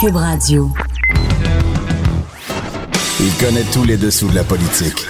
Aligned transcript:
Cube 0.00 0.14
Radio. 0.14 0.70
Il 3.18 3.34
connaît 3.44 3.64
tous 3.72 3.84
les 3.84 3.96
dessous 3.96 4.28
de 4.28 4.36
la 4.36 4.44
politique. 4.44 5.06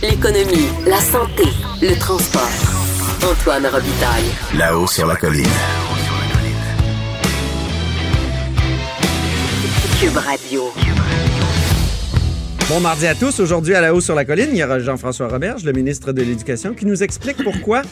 L'économie, 0.00 0.68
la 0.86 1.00
santé, 1.00 1.42
le 1.82 1.98
transport. 1.98 2.48
Antoine 3.30 3.66
Robitaille. 3.66 4.30
Là-haut 4.56 4.86
sur 4.86 5.06
la 5.06 5.16
colline. 5.16 5.44
Cube 10.00 10.16
Radio. 10.16 10.72
Bon 12.70 12.80
mardi 12.80 13.06
à 13.06 13.14
tous. 13.14 13.38
Aujourd'hui, 13.40 13.74
à 13.74 13.82
la 13.82 13.92
haut 13.92 14.00
sur 14.00 14.14
la 14.14 14.24
colline, 14.24 14.48
il 14.52 14.56
y 14.56 14.64
aura 14.64 14.78
Jean-François 14.78 15.28
Roberge, 15.28 15.64
le 15.64 15.72
ministre 15.72 16.12
de 16.12 16.22
l'Éducation, 16.22 16.72
qui 16.72 16.86
nous 16.86 17.02
explique 17.02 17.42
pourquoi 17.44 17.82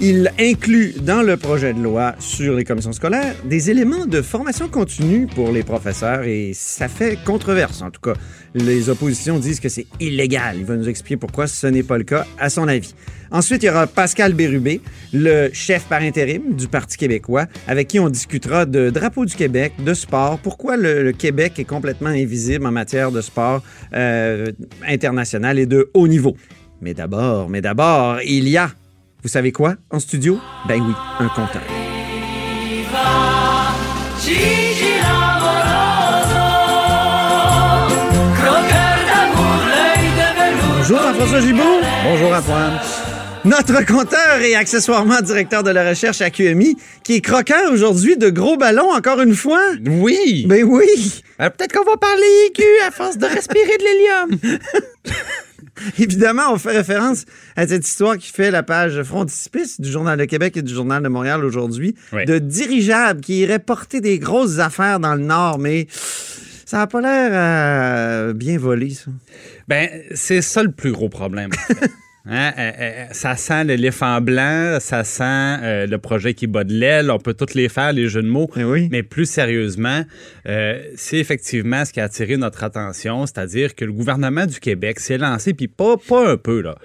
il 0.00 0.30
inclut 0.38 0.94
dans 1.00 1.22
le 1.22 1.38
projet 1.38 1.72
de 1.72 1.80
loi 1.80 2.14
sur 2.18 2.54
les 2.54 2.64
commissions 2.64 2.92
scolaires 2.92 3.34
des 3.44 3.70
éléments 3.70 4.04
de 4.04 4.20
formation 4.20 4.68
continue 4.68 5.26
pour 5.26 5.52
les 5.52 5.62
professeurs 5.62 6.24
et 6.24 6.52
ça 6.54 6.88
fait 6.88 7.18
controverse. 7.24 7.80
En 7.80 7.90
tout 7.90 8.00
cas, 8.00 8.12
les 8.54 8.90
oppositions 8.90 9.38
disent 9.38 9.58
que 9.58 9.70
c'est 9.70 9.86
illégal. 9.98 10.56
Il 10.58 10.66
va 10.66 10.76
nous 10.76 10.88
expliquer 10.88 11.16
pourquoi 11.16 11.46
ce 11.46 11.66
n'est 11.66 11.82
pas 11.82 11.96
le 11.96 12.04
cas, 12.04 12.26
à 12.38 12.50
son 12.50 12.68
avis. 12.68 12.94
Ensuite, 13.30 13.62
il 13.62 13.66
y 13.66 13.70
aura 13.70 13.86
Pascal 13.86 14.34
Bérubé, 14.34 14.82
le 15.14 15.48
chef 15.52 15.84
par 15.84 16.02
intérim 16.02 16.54
du 16.54 16.68
Parti 16.68 16.98
québécois, 16.98 17.46
avec 17.66 17.88
qui 17.88 17.98
on 17.98 18.10
discutera 18.10 18.66
de 18.66 18.90
drapeau 18.90 19.24
du 19.24 19.34
Québec, 19.34 19.72
de 19.82 19.94
sport, 19.94 20.38
pourquoi 20.38 20.76
le, 20.76 21.12
Québec 21.12 21.58
est 21.58 21.64
complètement 21.64 22.10
invisible 22.10 22.66
en 22.66 22.72
matière 22.72 23.10
de 23.10 23.22
sport 23.22 23.62
euh, 23.94 24.52
international 24.86 25.58
et 25.58 25.66
de 25.66 25.90
haut 25.94 26.06
niveau? 26.06 26.36
Mais 26.82 26.92
d'abord, 26.92 27.48
mais 27.48 27.62
d'abord, 27.62 28.20
il 28.22 28.48
y 28.48 28.58
a 28.58 28.70
vous 29.26 29.32
savez 29.32 29.50
quoi? 29.50 29.74
En 29.90 29.98
studio? 29.98 30.38
Ben 30.68 30.80
oui, 30.80 30.94
un 31.18 31.26
compteur. 31.26 31.62
Bonjour 40.76 40.98
Jean-François 41.00 41.40
Gibault. 41.40 41.80
Bonjour 42.04 42.32
Antoine. 42.32 42.78
Notre 43.44 43.84
compteur 43.84 44.40
et 44.42 44.54
accessoirement 44.54 45.20
directeur 45.20 45.64
de 45.64 45.70
la 45.70 45.88
recherche 45.88 46.20
à 46.20 46.30
QMI, 46.30 46.76
qui 47.02 47.14
est 47.14 47.20
croquant 47.20 47.72
aujourd'hui 47.72 48.16
de 48.16 48.30
gros 48.30 48.56
ballons 48.56 48.92
encore 48.92 49.20
une 49.20 49.34
fois. 49.34 49.72
Oui. 49.84 50.46
Ben 50.48 50.62
oui. 50.62 50.86
Euh, 51.40 51.50
Peut-être 51.50 51.72
qu'on 51.72 51.84
va 51.84 51.96
parler 51.96 52.26
aigu 52.46 52.64
à 52.86 52.92
force 52.92 53.18
de 53.18 53.26
respirer 53.26 53.76
de 53.76 53.82
l'hélium. 53.82 54.60
Évidemment, 55.98 56.52
on 56.52 56.58
fait 56.58 56.76
référence 56.76 57.24
à 57.56 57.66
cette 57.66 57.86
histoire 57.86 58.16
qui 58.18 58.30
fait 58.32 58.50
la 58.50 58.62
page 58.62 59.02
frontispice 59.02 59.80
du 59.80 59.90
Journal 59.90 60.18
de 60.18 60.24
Québec 60.24 60.56
et 60.56 60.62
du 60.62 60.72
Journal 60.72 61.02
de 61.02 61.08
Montréal 61.08 61.44
aujourd'hui, 61.44 61.94
Oui. 62.12 62.24
de 62.24 62.38
dirigeables 62.38 63.20
qui 63.20 63.40
iraient 63.40 63.58
porter 63.58 64.00
des 64.00 64.18
grosses 64.18 64.58
affaires 64.58 65.00
dans 65.00 65.14
le 65.14 65.22
Nord, 65.22 65.58
mais 65.58 65.86
ça 66.64 66.78
n'a 66.78 66.86
pas 66.86 67.00
l'air 67.00 67.30
euh, 67.32 68.32
bien 68.32 68.58
volé, 68.58 68.90
ça. 68.90 69.10
Ben, 69.68 69.88
c'est 70.14 70.42
ça 70.42 70.62
le 70.62 70.70
plus 70.72 70.92
gros 70.92 71.08
problème. 71.08 71.50
en 71.52 71.74
fait. 71.74 71.90
Hein, 72.28 72.52
euh, 72.58 72.72
euh, 72.80 73.04
ça 73.12 73.36
sent 73.36 73.64
l'éléphant 73.64 74.20
blanc, 74.20 74.78
ça 74.80 75.04
sent 75.04 75.22
euh, 75.24 75.86
le 75.86 75.98
projet 75.98 76.34
qui 76.34 76.48
bat 76.48 76.64
de 76.64 76.72
l'aile, 76.72 77.10
on 77.10 77.18
peut 77.18 77.34
tous 77.34 77.54
les 77.54 77.68
faire, 77.68 77.92
les 77.92 78.08
jeux 78.08 78.22
de 78.22 78.28
mots. 78.28 78.50
Eh 78.56 78.64
oui. 78.64 78.88
Mais 78.90 79.04
plus 79.04 79.26
sérieusement, 79.26 80.02
euh, 80.48 80.82
c'est 80.96 81.18
effectivement 81.18 81.84
ce 81.84 81.92
qui 81.92 82.00
a 82.00 82.04
attiré 82.04 82.36
notre 82.36 82.64
attention, 82.64 83.26
c'est-à-dire 83.26 83.74
que 83.76 83.84
le 83.84 83.92
gouvernement 83.92 84.46
du 84.46 84.58
Québec 84.58 84.98
s'est 84.98 85.18
lancé, 85.18 85.54
puis 85.54 85.68
pas, 85.68 85.96
pas 85.96 86.32
un 86.32 86.36
peu, 86.36 86.62
là, 86.62 86.76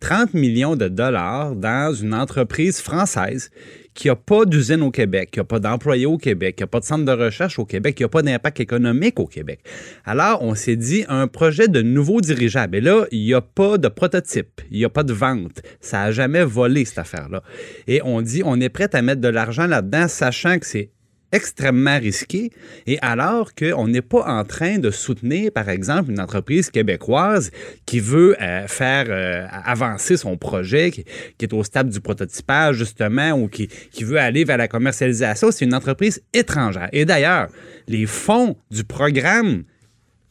30 0.00 0.34
millions 0.34 0.76
de 0.76 0.88
dollars 0.88 1.54
dans 1.54 1.94
une 1.94 2.14
entreprise 2.14 2.80
française 2.80 3.50
qui 3.94 4.06
n'a 4.06 4.14
pas 4.14 4.44
d'usine 4.44 4.82
au 4.82 4.92
Québec, 4.92 5.32
qui 5.32 5.40
n'a 5.40 5.44
pas 5.44 5.58
d'employés 5.58 6.06
au 6.06 6.18
Québec, 6.18 6.54
qui 6.54 6.62
n'a 6.62 6.68
pas 6.68 6.78
de 6.78 6.84
centre 6.84 7.04
de 7.04 7.10
recherche 7.10 7.58
au 7.58 7.64
Québec, 7.64 7.96
qui 7.96 8.04
n'a 8.04 8.08
pas 8.08 8.22
d'impact 8.22 8.60
économique 8.60 9.18
au 9.18 9.26
Québec. 9.26 9.58
Alors, 10.04 10.40
on 10.42 10.54
s'est 10.54 10.76
dit 10.76 11.04
un 11.08 11.26
projet 11.26 11.66
de 11.66 11.82
nouveau 11.82 12.20
dirigeable. 12.20 12.76
Et 12.76 12.80
là, 12.80 13.06
il 13.10 13.24
n'y 13.24 13.34
a 13.34 13.40
pas 13.40 13.76
de 13.76 13.88
prototype, 13.88 14.60
il 14.70 14.78
n'y 14.78 14.84
a 14.84 14.88
pas 14.88 15.02
de 15.02 15.12
vente. 15.12 15.62
Ça 15.80 15.98
n'a 15.98 16.12
jamais 16.12 16.44
volé, 16.44 16.84
cette 16.84 16.98
affaire-là. 16.98 17.42
Et 17.88 18.00
on 18.04 18.22
dit, 18.22 18.42
on 18.44 18.60
est 18.60 18.68
prêt 18.68 18.88
à 18.94 19.02
mettre 19.02 19.20
de 19.20 19.28
l'argent 19.28 19.66
là-dedans, 19.66 20.06
sachant 20.06 20.60
que 20.60 20.66
c'est 20.66 20.90
extrêmement 21.32 21.98
risqué 21.98 22.50
et 22.86 22.98
alors 23.02 23.54
qu'on 23.54 23.88
n'est 23.88 24.02
pas 24.02 24.24
en 24.26 24.44
train 24.44 24.78
de 24.78 24.90
soutenir, 24.90 25.52
par 25.52 25.68
exemple, 25.68 26.10
une 26.10 26.20
entreprise 26.20 26.70
québécoise 26.70 27.50
qui 27.86 28.00
veut 28.00 28.40
euh, 28.40 28.66
faire 28.66 29.06
euh, 29.08 29.46
avancer 29.64 30.16
son 30.16 30.36
projet, 30.36 30.90
qui, 30.90 31.04
est 31.40 31.52
au 31.52 31.64
stade 31.64 31.90
du 31.90 32.00
prototypage, 32.00 32.76
justement, 32.76 33.32
ou 33.32 33.48
qui, 33.48 33.68
qui 33.90 34.04
veut 34.04 34.18
aller 34.18 34.44
vers 34.44 34.56
la 34.56 34.68
commercialisation, 34.68 35.50
c'est 35.50 35.64
une 35.64 35.74
entreprise 35.74 36.22
étrangère. 36.32 36.88
Et 36.92 37.04
d'ailleurs, 37.04 37.48
les 37.86 38.06
fonds 38.06 38.56
du 38.70 38.84
programme 38.84 39.64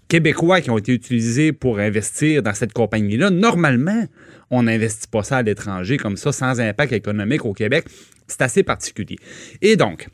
québécois 0.07 0.62
qui 0.62 0.69
ont 0.69 0.78
été 0.78 0.94
utilisés 0.94 1.52
pour 1.52 1.80
investir 1.80 2.41
dans 2.41 2.53
cette 2.53 2.74
compagnie-là, 2.74 3.30
normalement, 3.30 4.06
on 4.50 4.63
n'investit 4.63 5.07
pas 5.07 5.24
ça 5.24 5.38
à 5.38 5.44
l'étranger 5.44 5.97
comme 5.97 6.18
ça, 6.18 6.31
sans 6.31 6.59
impact 6.59 6.94
économique 6.94 7.46
au 7.46 7.53
Québec. 7.53 7.86
C'est 8.28 8.41
assez 8.41 8.63
particulier. 8.63 9.18
Et 9.62 9.75
donc, 9.75 10.07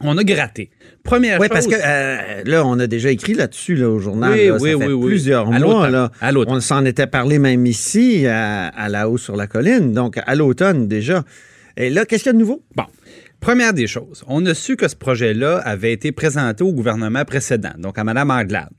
on 0.00 0.16
a 0.18 0.24
gratté. 0.24 0.70
Première 1.02 1.40
Oui, 1.40 1.46
chose. 1.48 1.54
parce 1.54 1.66
que 1.66 1.74
euh, 1.74 2.42
là, 2.44 2.64
on 2.66 2.78
a 2.78 2.86
déjà 2.86 3.10
écrit 3.10 3.34
là-dessus 3.34 3.76
là, 3.76 3.88
au 3.88 3.98
journal. 3.98 4.32
Oui, 4.32 4.46
là, 4.48 4.58
ça 4.58 4.62
oui, 4.64 4.70
fait 4.70 4.74
oui, 4.86 4.92
oui. 4.92 5.06
plusieurs 5.08 5.46
À 5.46 5.58
mois. 5.58 5.58
l'automne. 5.58 5.92
Là. 5.92 6.12
À 6.20 6.32
l'automne. 6.32 6.54
On 6.56 6.60
s'en 6.60 6.84
était 6.84 7.06
parlé 7.06 7.38
même 7.38 7.64
ici, 7.66 8.26
à, 8.26 8.66
à 8.68 8.88
la 8.88 9.08
haut 9.08 9.18
sur 9.18 9.36
la 9.36 9.46
colline. 9.46 9.92
Donc, 9.92 10.18
à 10.24 10.34
l'automne 10.34 10.86
déjà. 10.88 11.24
Et 11.76 11.90
là, 11.90 12.04
qu'est-ce 12.04 12.22
qu'il 12.24 12.30
y 12.30 12.34
a 12.34 12.34
de 12.34 12.38
nouveau? 12.38 12.62
Bon. 12.74 12.84
Première 13.40 13.74
des 13.74 13.86
choses, 13.86 14.24
on 14.26 14.44
a 14.46 14.54
su 14.54 14.76
que 14.76 14.88
ce 14.88 14.96
projet-là 14.96 15.58
avait 15.58 15.92
été 15.92 16.10
présenté 16.10 16.64
au 16.64 16.72
gouvernement 16.72 17.24
précédent, 17.26 17.72
donc 17.78 17.98
à 17.98 18.02
Mme 18.02 18.30
Anglade. 18.30 18.70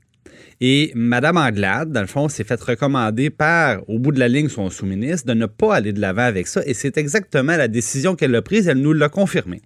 Et 0.60 0.90
Mme 0.96 1.36
Anglade, 1.36 1.92
dans 1.92 2.00
le 2.00 2.08
fond, 2.08 2.28
s'est 2.28 2.42
fait 2.42 2.60
recommander 2.60 3.30
par, 3.30 3.88
au 3.88 4.00
bout 4.00 4.10
de 4.10 4.18
la 4.18 4.26
ligne, 4.26 4.48
son 4.48 4.68
sous-ministre 4.68 5.28
de 5.28 5.34
ne 5.34 5.46
pas 5.46 5.76
aller 5.76 5.92
de 5.92 6.00
l'avant 6.00 6.22
avec 6.24 6.48
ça. 6.48 6.60
Et 6.66 6.74
c'est 6.74 6.98
exactement 6.98 7.56
la 7.56 7.68
décision 7.68 8.16
qu'elle 8.16 8.34
a 8.34 8.42
prise. 8.42 8.66
Elle 8.66 8.78
nous 8.78 8.92
l'a 8.92 9.08
confirmé. 9.08 9.62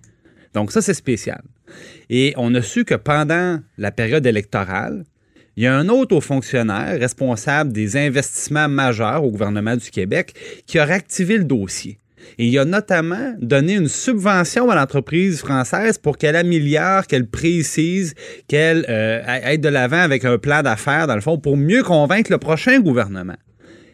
Donc 0.55 0.73
ça, 0.73 0.83
c'est 0.83 0.95
spécial. 0.95 1.41
Et 2.11 2.35
on 2.37 2.55
a 2.55 2.63
su 2.63 2.85
que 2.85 2.95
pendant 2.95 3.59
la 3.79 3.91
période 3.91 4.27
électorale, 4.27 5.05
il 5.57 5.65
y 5.65 5.67
a 5.67 5.75
un 5.75 5.89
autre 5.89 6.17
haut 6.17 6.21
fonctionnaire 6.21 6.99
responsable 6.99 7.73
des 7.73 7.97
investissements 7.97 8.69
majeurs 8.69 9.25
au 9.25 9.31
gouvernement 9.31 9.77
du 9.77 9.91
Québec 9.91 10.35
qui 10.67 10.79
a 10.79 10.85
réactivé 10.85 11.37
le 11.39 11.45
dossier. 11.45 11.99
Et 12.39 12.47
il 12.47 12.59
a 12.59 12.65
notamment 12.65 13.35
donné 13.41 13.75
une 13.75 13.89
subvention 13.89 14.71
à 14.71 14.77
l'entreprise 14.77 15.41
française 15.41 15.99
pour 15.99 16.17
qu'elle 16.17 16.37
améliore, 16.37 17.07
qu'elle 17.07 17.27
précise, 17.27 18.15
qu'elle 18.49 18.87
euh, 18.89 19.21
aille 19.27 19.59
de 19.59 19.69
l'avant 19.69 19.99
avec 20.01 20.25
un 20.25 20.39
plan 20.39 20.63
d'affaires, 20.63 21.07
dans 21.07 21.17
le 21.17 21.21
fond, 21.21 21.37
pour 21.39 21.57
mieux 21.57 21.83
convaincre 21.83 22.31
le 22.31 22.39
prochain 22.39 22.79
gouvernement. 22.81 23.37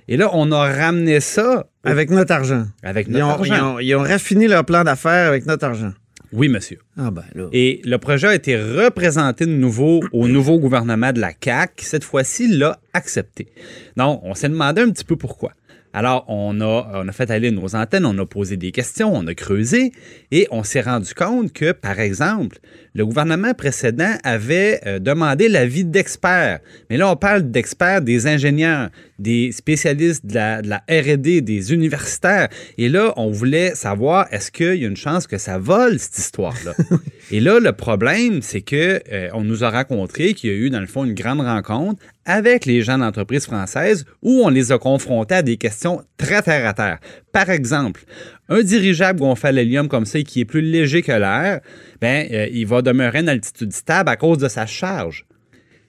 Et 0.08 0.16
là, 0.16 0.30
on 0.34 0.52
a 0.52 0.58
ramené 0.72 1.20
ça 1.20 1.66
Avec 1.84 2.10
notre 2.10 2.32
argent. 2.32 2.66
avec 2.82 3.08
Ils 3.08 3.14
notre 3.14 3.26
ont, 3.26 3.30
argent. 3.30 3.54
ils 3.54 3.62
ont- 3.62 3.78
ils 3.80 3.94
ont 3.96 4.02
raffiné 4.02 4.46
leur 4.46 4.64
plan 4.64 4.84
d'affaires 4.84 5.28
avec 5.28 5.46
notre 5.46 5.64
argent. 5.64 5.92
Oui, 6.32 6.48
monsieur. 6.48 6.78
Ah 6.96 7.10
ben 7.10 7.24
là. 7.34 7.48
Et 7.52 7.80
le 7.84 7.96
projet 7.98 8.28
a 8.28 8.34
été 8.34 8.56
représenté 8.56 9.46
de 9.46 9.52
nouveau 9.52 10.00
au 10.12 10.28
nouveau 10.28 10.58
gouvernement 10.58 11.12
de 11.12 11.20
la 11.20 11.32
CAQ, 11.38 11.84
cette 11.84 12.04
fois-ci 12.04 12.48
l'a 12.48 12.78
accepté. 12.92 13.48
Donc, 13.96 14.20
on 14.24 14.34
s'est 14.34 14.48
demandé 14.48 14.82
un 14.82 14.90
petit 14.90 15.04
peu 15.04 15.16
pourquoi. 15.16 15.52
Alors, 15.92 16.24
on 16.28 16.60
a, 16.60 16.90
on 16.94 17.08
a 17.08 17.12
fait 17.12 17.30
aller 17.30 17.50
nos 17.50 17.74
antennes, 17.74 18.04
on 18.04 18.16
a 18.18 18.26
posé 18.26 18.56
des 18.56 18.72
questions, 18.72 19.14
on 19.14 19.26
a 19.26 19.34
creusé 19.34 19.92
et 20.30 20.46
on 20.50 20.62
s'est 20.62 20.82
rendu 20.82 21.14
compte 21.14 21.52
que, 21.52 21.72
par 21.72 21.98
exemple, 21.98 22.58
le 22.94 23.06
gouvernement 23.06 23.54
précédent 23.54 24.14
avait 24.24 24.80
euh, 24.86 24.98
demandé 24.98 25.48
l'avis 25.48 25.84
d'experts. 25.84 26.60
Mais 26.90 26.96
là, 26.96 27.10
on 27.10 27.16
parle 27.16 27.50
d'experts, 27.50 28.02
des 28.02 28.26
ingénieurs, 28.26 28.90
des 29.18 29.52
spécialistes 29.52 30.26
de 30.26 30.34
la, 30.34 30.62
de 30.62 30.68
la 30.68 30.82
R&D, 30.88 31.40
des 31.40 31.72
universitaires. 31.72 32.48
Et 32.76 32.88
là, 32.88 33.12
on 33.16 33.30
voulait 33.30 33.74
savoir, 33.74 34.26
est-ce 34.30 34.50
qu'il 34.50 34.74
y 34.74 34.84
a 34.84 34.88
une 34.88 34.96
chance 34.96 35.26
que 35.26 35.38
ça 35.38 35.58
vole, 35.58 35.98
cette 35.98 36.18
histoire-là? 36.18 36.74
et 37.30 37.40
là, 37.40 37.60
le 37.60 37.72
problème, 37.72 38.42
c'est 38.42 38.62
que 38.62 39.00
euh, 39.12 39.28
on 39.32 39.42
nous 39.42 39.64
a 39.64 39.70
raconté 39.70 40.34
qu'il 40.34 40.50
y 40.50 40.52
a 40.52 40.56
eu, 40.56 40.70
dans 40.70 40.80
le 40.80 40.86
fond, 40.86 41.04
une 41.04 41.14
grande 41.14 41.40
rencontre 41.40 42.02
avec 42.28 42.66
les 42.66 42.82
gens 42.82 42.98
d'entreprise 42.98 43.46
française 43.46 44.04
où 44.22 44.42
on 44.44 44.50
les 44.50 44.70
a 44.70 44.78
confrontés 44.78 45.36
à 45.36 45.42
des 45.42 45.56
questions 45.56 46.02
très 46.18 46.42
terre 46.42 46.68
à 46.68 46.74
terre. 46.74 46.98
Par 47.32 47.48
exemple, 47.48 48.04
un 48.50 48.62
dirigeable 48.62 49.18
gonflé 49.18 49.48
à 49.48 49.52
l'hélium 49.52 49.88
comme 49.88 50.04
ça 50.04 50.18
et 50.18 50.24
qui 50.24 50.40
est 50.40 50.44
plus 50.44 50.60
léger 50.60 51.02
que 51.02 51.10
l'air, 51.10 51.60
ben, 52.00 52.28
euh, 52.30 52.46
il 52.52 52.66
va 52.66 52.82
demeurer 52.82 53.20
une 53.20 53.30
altitude 53.30 53.72
stable 53.72 54.10
à 54.10 54.16
cause 54.16 54.38
de 54.38 54.48
sa 54.48 54.66
charge. 54.66 55.24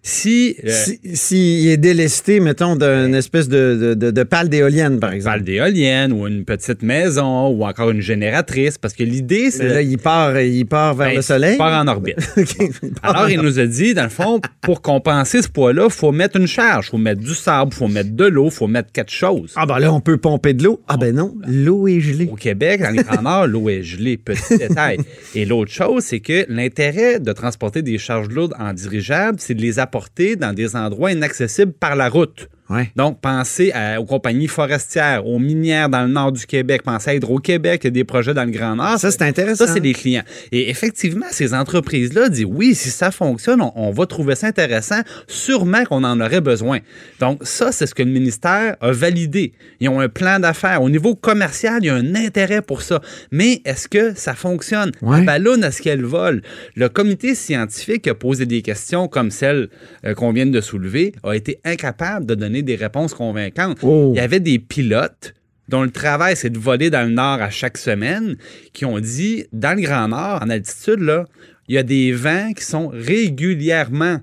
Si, 0.02 0.56
euh, 0.64 1.70
est 1.70 1.78
délesté, 1.78 2.40
mettons, 2.40 2.78
d'une 2.78 3.14
espèce 3.14 3.50
de, 3.50 3.96
de, 3.96 4.12
de, 4.12 4.24
pale 4.24 4.48
d'éolienne, 4.48 4.98
par 4.98 5.12
exemple. 5.12 5.38
Pale 5.38 5.44
d'éolienne 5.44 6.14
ou 6.14 6.26
une 6.26 6.46
petite 6.46 6.84
maison 6.84 7.50
ou 7.50 7.66
encore 7.66 7.92
une 7.92 8.00
génératrice, 8.00 8.78
parce 8.78 8.94
que 8.94 9.04
l'idée, 9.04 9.52
c'est... 9.52 9.68
Là, 9.68 9.82
il 9.82 9.98
part, 9.98 10.40
il 10.40 10.66
part 10.66 10.96
vers 10.96 11.10
Ben, 11.10 11.16
le 11.18 11.22
soleil. 11.22 11.56
Il 11.56 11.58
part 11.58 11.84
en 11.84 11.88
orbite. 11.88 12.16
OK. 12.38 12.56
Il 12.82 12.92
part 12.94 13.12
Alors, 13.12 13.24
en 13.24 13.28
il 13.28 13.42
nous 13.42 13.60
a 13.60 13.66
dit, 13.66 13.94
dans 13.94 14.04
le 14.04 14.10
fond, 14.10 14.40
pour 14.62 14.82
compenser 14.82 15.42
ce 15.42 15.50
poids-là, 15.50 15.88
il 15.90 15.94
faut 15.94 16.14
mettre 16.14 16.40
une 16.40 16.48
charge. 16.48 16.88
Il 16.88 16.92
faut 16.92 16.98
mettre 16.98 17.22
du 17.22 17.36
sable, 17.36 17.72
il 17.74 17.78
faut 17.78 17.88
mettre 17.90 18.12
de 18.12 18.26
l'eau, 18.26 18.46
il 18.46 18.52
faut 18.52 18.68
mettre 18.68 18.94
quelque 18.94 19.12
chose. 19.12 19.52
Ah, 19.58 19.66
ben 19.66 19.80
là, 19.80 19.92
on 19.92 20.00
peut 20.00 20.18
pomper 20.18 20.54
de 20.54 20.64
l'eau. 20.64 20.82
Ah, 20.88 20.96
ben 20.96 21.14
non, 21.14 21.36
l'eau 21.46 21.90
est 21.90 22.00
gelée. 22.00 22.30
Au 22.32 22.36
Québec, 22.36 22.82
dans 22.82 22.92
les 22.92 23.04
Grands 23.04 23.22
Nord, 23.22 23.48
l'eau 23.48 23.68
est 23.68 23.84
gelée, 23.84 24.16
petit 24.16 24.58
détail. 24.58 25.00
Et 25.36 25.46
l'autre 25.46 25.72
chose, 25.72 26.04
c'est 26.04 26.22
que 26.22 26.46
l'intérêt 26.48 27.20
de 27.20 27.34
transporter 27.34 27.82
des 27.82 27.98
charges 27.98 28.30
lourdes 28.30 28.54
en 28.58 28.72
dirigeable, 28.72 29.40
c'est 29.42 29.54
de 29.54 29.62
les 29.62 29.78
apporter 29.78 29.89
dans 30.36 30.54
des 30.54 30.76
endroits 30.76 31.12
inaccessibles 31.12 31.74
par 31.74 31.96
la 31.96 32.10
route. 32.10 32.50
Ouais. 32.70 32.92
Donc, 32.96 33.20
pensez 33.22 33.72
à- 33.72 34.00
aux 34.00 34.06
compagnies 34.06 34.48
forestières, 34.48 35.26
aux 35.26 35.40
minières 35.40 35.90
dans 35.90 36.04
le 36.04 36.10
nord 36.10 36.32
du 36.32 36.46
Québec, 36.46 36.84
pensez 36.84 37.10
à 37.10 37.14
Hydro-Québec, 37.16 37.82
il 37.84 37.88
y 37.88 37.90
a 37.90 37.92
des 37.92 38.04
projets 38.04 38.34
dans 38.34 38.44
le 38.46 38.52
Grand 38.52 38.76
Nord. 38.76 39.00
Ça, 39.00 39.10
c'est 39.12 39.24
intéressant. 39.24 39.66
Ça, 39.66 39.74
c'est 39.74 39.80
des 39.80 39.94
clients. 39.94 40.24
Et 40.52 40.70
effectivement, 40.70 41.26
ces 41.32 41.54
entreprises-là 41.54 42.30
disent 42.30 42.46
oui, 42.48 42.76
si 42.76 42.90
ça 42.90 43.12
fonctionne, 43.12 43.62
on, 43.62 43.72
on 43.76 43.92
va 43.92 44.06
trouver 44.06 44.36
ça 44.36 44.48
intéressant. 44.48 45.02
Sûrement 45.28 45.84
qu'on 45.86 46.04
en 46.04 46.20
aurait 46.22 46.42
besoin. 46.42 46.80
Donc, 47.20 47.40
ça, 47.44 47.72
c'est 47.72 47.86
ce 47.88 47.96
que 47.96 48.04
le 48.04 48.12
ministère 48.12 48.76
a 48.82 48.92
validé. 48.92 49.54
Ils 49.80 49.90
ont 49.90 50.00
un 50.00 50.10
plan 50.10 50.40
d'affaires. 50.40 50.82
Au 50.84 50.90
niveau 50.90 51.16
commercial, 51.16 51.80
il 51.82 51.88
y 51.88 51.90
a 51.90 51.96
un 51.96 52.16
intérêt 52.16 52.62
pour 52.62 52.82
ça. 52.82 53.02
Mais 53.32 53.62
est-ce 53.66 53.88
que 53.88 54.14
ça 54.16 54.34
fonctionne? 54.36 54.92
Ouais. 55.02 55.20
La 55.20 55.24
ballonne, 55.24 55.64
est-ce 55.64 55.82
qu'elle 55.82 56.04
vole? 56.04 56.42
Le 56.76 56.90
comité 56.90 57.36
scientifique 57.36 58.08
a 58.08 58.14
posé 58.16 58.46
des 58.46 58.62
questions 58.62 59.08
comme 59.08 59.32
celles 59.32 59.70
euh, 60.06 60.14
qu'on 60.14 60.32
vient 60.32 60.46
de 60.46 60.62
soulever, 60.62 61.14
a 61.24 61.34
été 61.36 61.60
incapable 61.66 62.26
de 62.26 62.36
donner 62.36 62.59
des 62.64 62.76
réponses 62.76 63.14
convaincantes. 63.14 63.80
Oh. 63.82 64.12
Il 64.14 64.18
y 64.18 64.22
avait 64.22 64.40
des 64.40 64.60
pilotes 64.60 65.34
dont 65.68 65.84
le 65.84 65.92
travail, 65.92 66.36
c'est 66.36 66.50
de 66.50 66.58
voler 66.58 66.90
dans 66.90 67.08
le 67.08 67.14
nord 67.14 67.42
à 67.42 67.50
chaque 67.50 67.78
semaine, 67.78 68.38
qui 68.74 68.86
ont 68.86 69.00
dit, 69.00 69.46
dans 69.54 69.78
le 69.78 69.84
Grand 69.84 70.08
Nord, 70.08 70.42
en 70.42 70.50
altitude, 70.50 71.00
là, 71.00 71.26
il 71.68 71.76
y 71.76 71.78
a 71.78 71.84
des 71.84 72.12
vents 72.12 72.52
qui 72.54 72.64
sont 72.64 72.88
régulièrement 72.88 74.20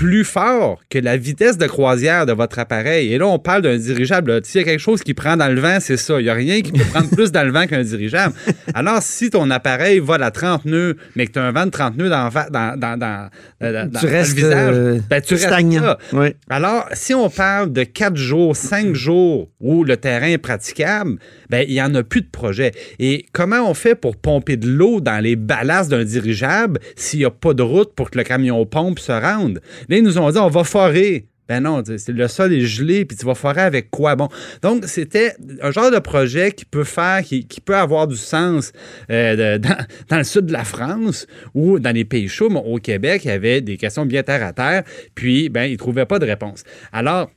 plus 0.00 0.24
forts 0.24 0.80
que 0.88 0.98
la 0.98 1.18
vitesse 1.18 1.58
de 1.58 1.66
croisière 1.66 2.24
de 2.24 2.32
votre 2.32 2.58
appareil. 2.58 3.12
Et 3.12 3.18
là, 3.18 3.26
on 3.26 3.38
parle 3.38 3.60
d'un 3.60 3.76
dirigeable. 3.76 4.40
S'il 4.44 4.62
y 4.62 4.64
a 4.64 4.66
quelque 4.66 4.80
chose 4.80 5.02
qui 5.02 5.12
prend 5.12 5.36
dans 5.36 5.48
le 5.54 5.60
vent, 5.60 5.76
c'est 5.78 5.98
ça. 5.98 6.18
Il 6.20 6.22
n'y 6.24 6.30
a 6.30 6.34
rien 6.34 6.62
qui 6.62 6.72
peut 6.72 6.84
prendre 6.90 7.10
plus 7.10 7.30
dans 7.30 7.44
le 7.44 7.52
vent 7.52 7.66
qu'un 7.66 7.82
dirigeable. 7.82 8.32
Alors, 8.72 9.02
si 9.02 9.28
ton 9.28 9.50
appareil 9.50 9.98
vole 9.98 10.22
à 10.22 10.30
30 10.30 10.64
nœuds, 10.64 10.96
mais 11.16 11.26
que 11.26 11.32
tu 11.32 11.38
as 11.38 11.42
un 11.44 11.52
vent 11.52 11.66
de 11.66 11.70
30 11.70 11.98
nœuds 11.98 12.08
dans, 12.08 12.30
va- 12.30 12.48
dans, 12.48 12.78
dans, 12.78 12.96
dans, 12.98 13.28
dans- 13.60 13.90
dans 13.90 14.00
Tu 14.00 14.06
restes, 14.06 14.30
le 14.38 14.42
visage, 14.42 14.74
euh, 14.74 14.98
ben, 15.10 15.20
tu 15.20 15.34
restes 15.34 15.46
stagnant. 15.48 15.82
là. 15.82 15.98
Oui. 16.14 16.28
Alors, 16.48 16.86
si 16.94 17.12
on 17.12 17.28
parle 17.28 17.70
de 17.70 17.84
quatre 17.84 18.16
jours, 18.16 18.56
cinq 18.56 18.94
jours 18.94 19.50
où 19.60 19.84
le 19.84 19.98
terrain 19.98 20.28
est 20.28 20.38
praticable, 20.38 21.18
ben, 21.50 21.66
il 21.68 21.74
n'y 21.74 21.82
en 21.82 21.94
a 21.94 22.02
plus 22.02 22.22
de 22.22 22.30
projet. 22.32 22.72
Et 22.98 23.26
comment 23.34 23.68
on 23.68 23.74
fait 23.74 23.94
pour 23.96 24.16
pomper 24.16 24.56
de 24.56 24.66
l'eau 24.66 25.02
dans 25.02 25.22
les 25.22 25.36
ballasts 25.36 25.90
d'un 25.90 26.04
dirigeable 26.04 26.78
s'il 26.96 27.18
n'y 27.18 27.26
a 27.26 27.30
pas 27.30 27.52
de 27.52 27.62
route 27.62 27.92
pour 27.94 28.10
que 28.10 28.16
le 28.16 28.24
camion 28.24 28.64
pompe 28.64 28.98
se 28.98 29.12
rende? 29.12 29.60
Là, 29.90 29.96
ils 29.96 30.04
nous 30.04 30.18
ont 30.18 30.30
dit, 30.30 30.38
on 30.38 30.48
va 30.48 30.64
forer. 30.64 31.26
Ben 31.48 31.60
non, 31.60 31.82
le 31.84 32.28
sol 32.28 32.52
est 32.52 32.60
gelé, 32.60 33.04
puis 33.04 33.16
tu 33.16 33.26
vas 33.26 33.34
forer 33.34 33.62
avec 33.62 33.90
quoi? 33.90 34.14
Bon, 34.14 34.28
donc 34.62 34.84
c'était 34.86 35.34
un 35.60 35.72
genre 35.72 35.90
de 35.90 35.98
projet 35.98 36.52
qui 36.52 36.64
peut 36.64 36.84
faire, 36.84 37.22
qui, 37.24 37.44
peut 37.64 37.74
avoir 37.74 38.06
du 38.06 38.16
sens 38.16 38.70
euh, 39.10 39.58
dans, 39.58 39.84
dans 40.08 40.18
le 40.18 40.22
sud 40.22 40.46
de 40.46 40.52
la 40.52 40.62
France 40.62 41.26
ou 41.52 41.80
dans 41.80 41.90
les 41.90 42.04
pays 42.04 42.28
chauds, 42.28 42.50
mais 42.50 42.62
au 42.64 42.76
Québec, 42.76 43.22
il 43.24 43.28
y 43.28 43.32
avait 43.32 43.62
des 43.62 43.76
questions 43.78 44.06
bien 44.06 44.22
terre 44.22 44.46
à 44.46 44.52
terre, 44.52 44.84
puis 45.16 45.48
ben 45.48 45.64
ils 45.64 45.76
trouvaient 45.76 46.06
pas 46.06 46.20
de 46.20 46.26
réponse. 46.26 46.62
Alors, 46.92 47.28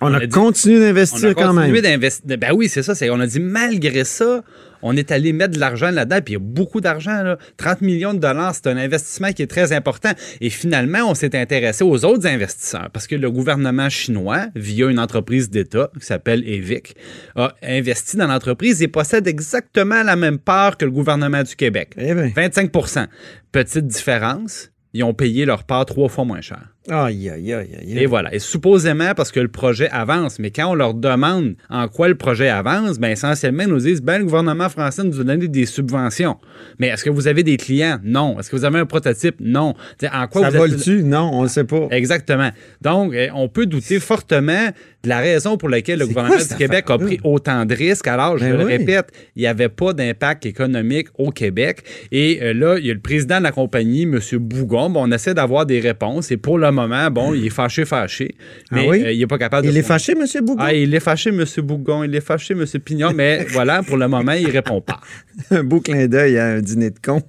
On, 0.00 0.12
a, 0.14 0.18
a 0.18 0.26
continué 0.26 0.78
on 0.78 0.80
d'investir 0.80 1.28
a 1.30 1.34
quand 1.34 1.52
même. 1.52 1.56
continué 1.70 1.82
d'investir. 1.82 2.38
Ben 2.38 2.52
oui, 2.54 2.68
c'est 2.68 2.82
ça. 2.82 2.94
On 3.12 3.20
a 3.20 3.26
dit 3.26 3.40
malgré 3.40 4.04
ça, 4.04 4.42
on 4.82 4.96
est 4.96 5.12
allé 5.12 5.32
mettre 5.32 5.54
de 5.54 5.60
l'argent 5.60 5.90
là-dedans, 5.92 6.16
puis 6.24 6.32
il 6.34 6.36
y 6.36 6.36
a 6.36 6.40
beaucoup 6.40 6.80
d'argent. 6.80 7.22
là. 7.22 7.38
30 7.56 7.82
millions 7.82 8.14
de 8.14 8.18
dollars, 8.18 8.52
c'est 8.54 8.66
un 8.66 8.76
investissement 8.76 9.32
qui 9.32 9.42
est 9.42 9.46
très 9.46 9.72
important. 9.72 10.10
Et 10.40 10.50
finalement, 10.50 11.08
on 11.08 11.14
s'est 11.14 11.36
intéressé 11.38 11.84
aux 11.84 12.04
autres 12.04 12.26
investisseurs 12.26 12.90
parce 12.92 13.06
que 13.06 13.14
le 13.14 13.30
gouvernement 13.30 13.88
chinois, 13.88 14.46
via 14.56 14.88
une 14.88 14.98
entreprise 14.98 15.50
d'État 15.50 15.90
qui 15.98 16.04
s'appelle 16.04 16.42
EVIC, 16.48 16.96
a 17.36 17.54
investi 17.62 18.16
dans 18.16 18.26
l'entreprise 18.26 18.82
et 18.82 18.88
possède 18.88 19.28
exactement 19.28 20.02
la 20.02 20.16
même 20.16 20.38
part 20.38 20.78
que 20.78 20.84
le 20.84 20.90
gouvernement 20.90 21.44
du 21.44 21.54
Québec. 21.54 21.92
Eh 21.96 22.12
bien. 22.14 22.28
25% 22.28 23.06
Petite 23.52 23.86
différence, 23.86 24.70
ils 24.94 25.04
ont 25.04 25.14
payé 25.14 25.44
leur 25.44 25.62
part 25.62 25.86
trois 25.86 26.08
fois 26.08 26.24
moins 26.24 26.40
cher. 26.40 26.71
Aïe, 26.88 27.30
aïe, 27.30 27.52
aïe, 27.52 27.76
aïe. 27.80 27.98
Et 27.98 28.06
voilà. 28.06 28.34
Et 28.34 28.40
supposément 28.40 29.12
parce 29.14 29.30
que 29.30 29.38
le 29.38 29.46
projet 29.46 29.88
avance. 29.90 30.40
Mais 30.40 30.50
quand 30.50 30.66
on 30.70 30.74
leur 30.74 30.94
demande 30.94 31.54
en 31.70 31.86
quoi 31.86 32.08
le 32.08 32.16
projet 32.16 32.48
avance, 32.48 32.98
ben 32.98 33.10
essentiellement, 33.10 33.62
ils 33.62 33.68
nous 33.68 33.78
disent 33.78 34.02
ben, 34.02 34.18
le 34.18 34.24
gouvernement 34.24 34.68
français 34.68 35.04
nous 35.04 35.20
a 35.20 35.24
donné 35.24 35.46
des 35.46 35.64
subventions. 35.64 36.38
Mais 36.80 36.88
est-ce 36.88 37.04
que 37.04 37.10
vous 37.10 37.28
avez 37.28 37.44
des 37.44 37.56
clients? 37.56 37.98
Non. 38.02 38.38
Est-ce 38.40 38.50
que 38.50 38.56
vous 38.56 38.64
avez 38.64 38.80
un 38.80 38.86
prototype? 38.86 39.36
Non. 39.38 39.74
T'sais, 39.96 40.08
en 40.12 40.26
quoi 40.26 40.42
Ça 40.42 40.50
vous 40.50 40.56
êtes- 40.56 40.70
vole-tu? 40.72 41.04
Non, 41.04 41.30
on 41.32 41.44
ne 41.44 41.48
sait 41.48 41.62
pas. 41.64 41.86
Exactement. 41.92 42.50
Donc, 42.80 43.12
eh, 43.14 43.30
on 43.32 43.48
peut 43.48 43.66
douter 43.66 44.00
fortement 44.00 44.70
de 45.02 45.08
la 45.08 45.18
raison 45.18 45.56
pour 45.56 45.68
laquelle 45.68 45.98
le 45.98 46.06
gouvernement 46.06 46.36
quoi 46.36 46.44
du 46.44 46.54
Québec 46.54 46.84
a 46.88 46.98
pris 46.98 47.18
autant 47.24 47.64
de 47.66 47.74
risques? 47.74 48.06
Alors, 48.06 48.38
je 48.38 48.44
Ben 48.44 48.56
le 48.56 48.64
oui. 48.64 48.76
répète, 48.76 49.08
il 49.36 49.40
n'y 49.42 49.46
avait 49.48 49.68
pas 49.68 49.92
d'impact 49.92 50.46
économique 50.46 51.08
au 51.18 51.30
Québec. 51.30 51.82
Et 52.12 52.38
euh, 52.42 52.52
là, 52.54 52.78
il 52.78 52.86
y 52.86 52.90
a 52.90 52.94
le 52.94 53.00
président 53.00 53.38
de 53.38 53.42
la 53.42 53.52
compagnie, 53.52 54.02
M. 54.02 54.20
Bougon. 54.38 54.90
Bon, 54.90 55.08
on 55.08 55.12
essaie 55.12 55.34
d'avoir 55.34 55.66
des 55.66 55.80
réponses. 55.80 56.30
Et 56.30 56.36
pour 56.36 56.58
le 56.58 56.70
moment, 56.70 57.10
bon, 57.10 57.34
il 57.34 57.46
est 57.46 57.50
fâché, 57.50 57.84
fâché. 57.84 58.34
Ah 58.70 58.76
Mais 58.76 58.88
oui? 58.88 59.02
euh, 59.04 59.12
il 59.12 59.18
n'est 59.18 59.26
pas 59.26 59.38
capable 59.38 59.66
de... 59.66 59.72
Il 59.72 59.76
est 59.76 59.82
fâché, 59.82 60.12
M. 60.12 60.24
Bougon? 60.44 60.62
Ah, 60.62 60.72
il 60.72 60.94
est 60.94 61.00
fâché, 61.00 61.30
M. 61.30 61.44
Bougon. 61.62 62.04
Il 62.04 62.14
est 62.14 62.20
fâché, 62.20 62.54
M. 62.54 62.64
Pignon. 62.84 63.10
Mais 63.14 63.44
voilà, 63.50 63.82
pour 63.82 63.96
le 63.96 64.06
moment, 64.08 64.32
il 64.32 64.48
répond 64.50 64.80
pas. 64.80 65.00
un 65.50 65.64
beau 65.64 65.80
clin 65.80 66.06
d'œil 66.06 66.38
à 66.38 66.46
un 66.46 66.60
dîner 66.60 66.90
de 66.90 66.98
con 67.04 67.22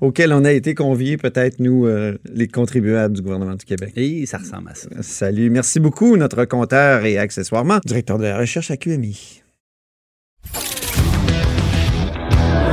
auquel 0.00 0.32
on 0.32 0.44
a 0.44 0.52
été 0.52 0.74
conviés, 0.74 1.16
peut-être, 1.16 1.58
nous, 1.60 1.86
euh, 1.86 2.16
les 2.32 2.48
contribuables 2.48 3.14
du 3.14 3.22
gouvernement 3.22 3.54
du 3.54 3.64
Québec. 3.64 3.92
Et 3.96 4.24
ça 4.26 4.38
ressemble 4.38 4.70
à 4.70 4.74
ça. 4.74 4.88
Salut. 5.00 5.50
Merci 5.50 5.80
beaucoup, 5.80 6.16
notre 6.16 6.44
compteur 6.44 7.04
et 7.04 7.17
accessoirement 7.18 7.78
directeur 7.84 8.18
de 8.18 8.24
la 8.24 8.38
recherche 8.38 8.70
à 8.70 8.76
QMI. 8.76 9.42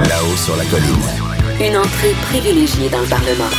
Là-haut 0.09 0.37
sur 0.37 0.55
la 0.55 0.65
colline. 0.65 1.25
Une 1.59 1.77
entrée 1.77 2.13
privilégiée 2.29 2.89
dans 2.89 3.01
le 3.01 3.07
Parlement. 3.07 3.49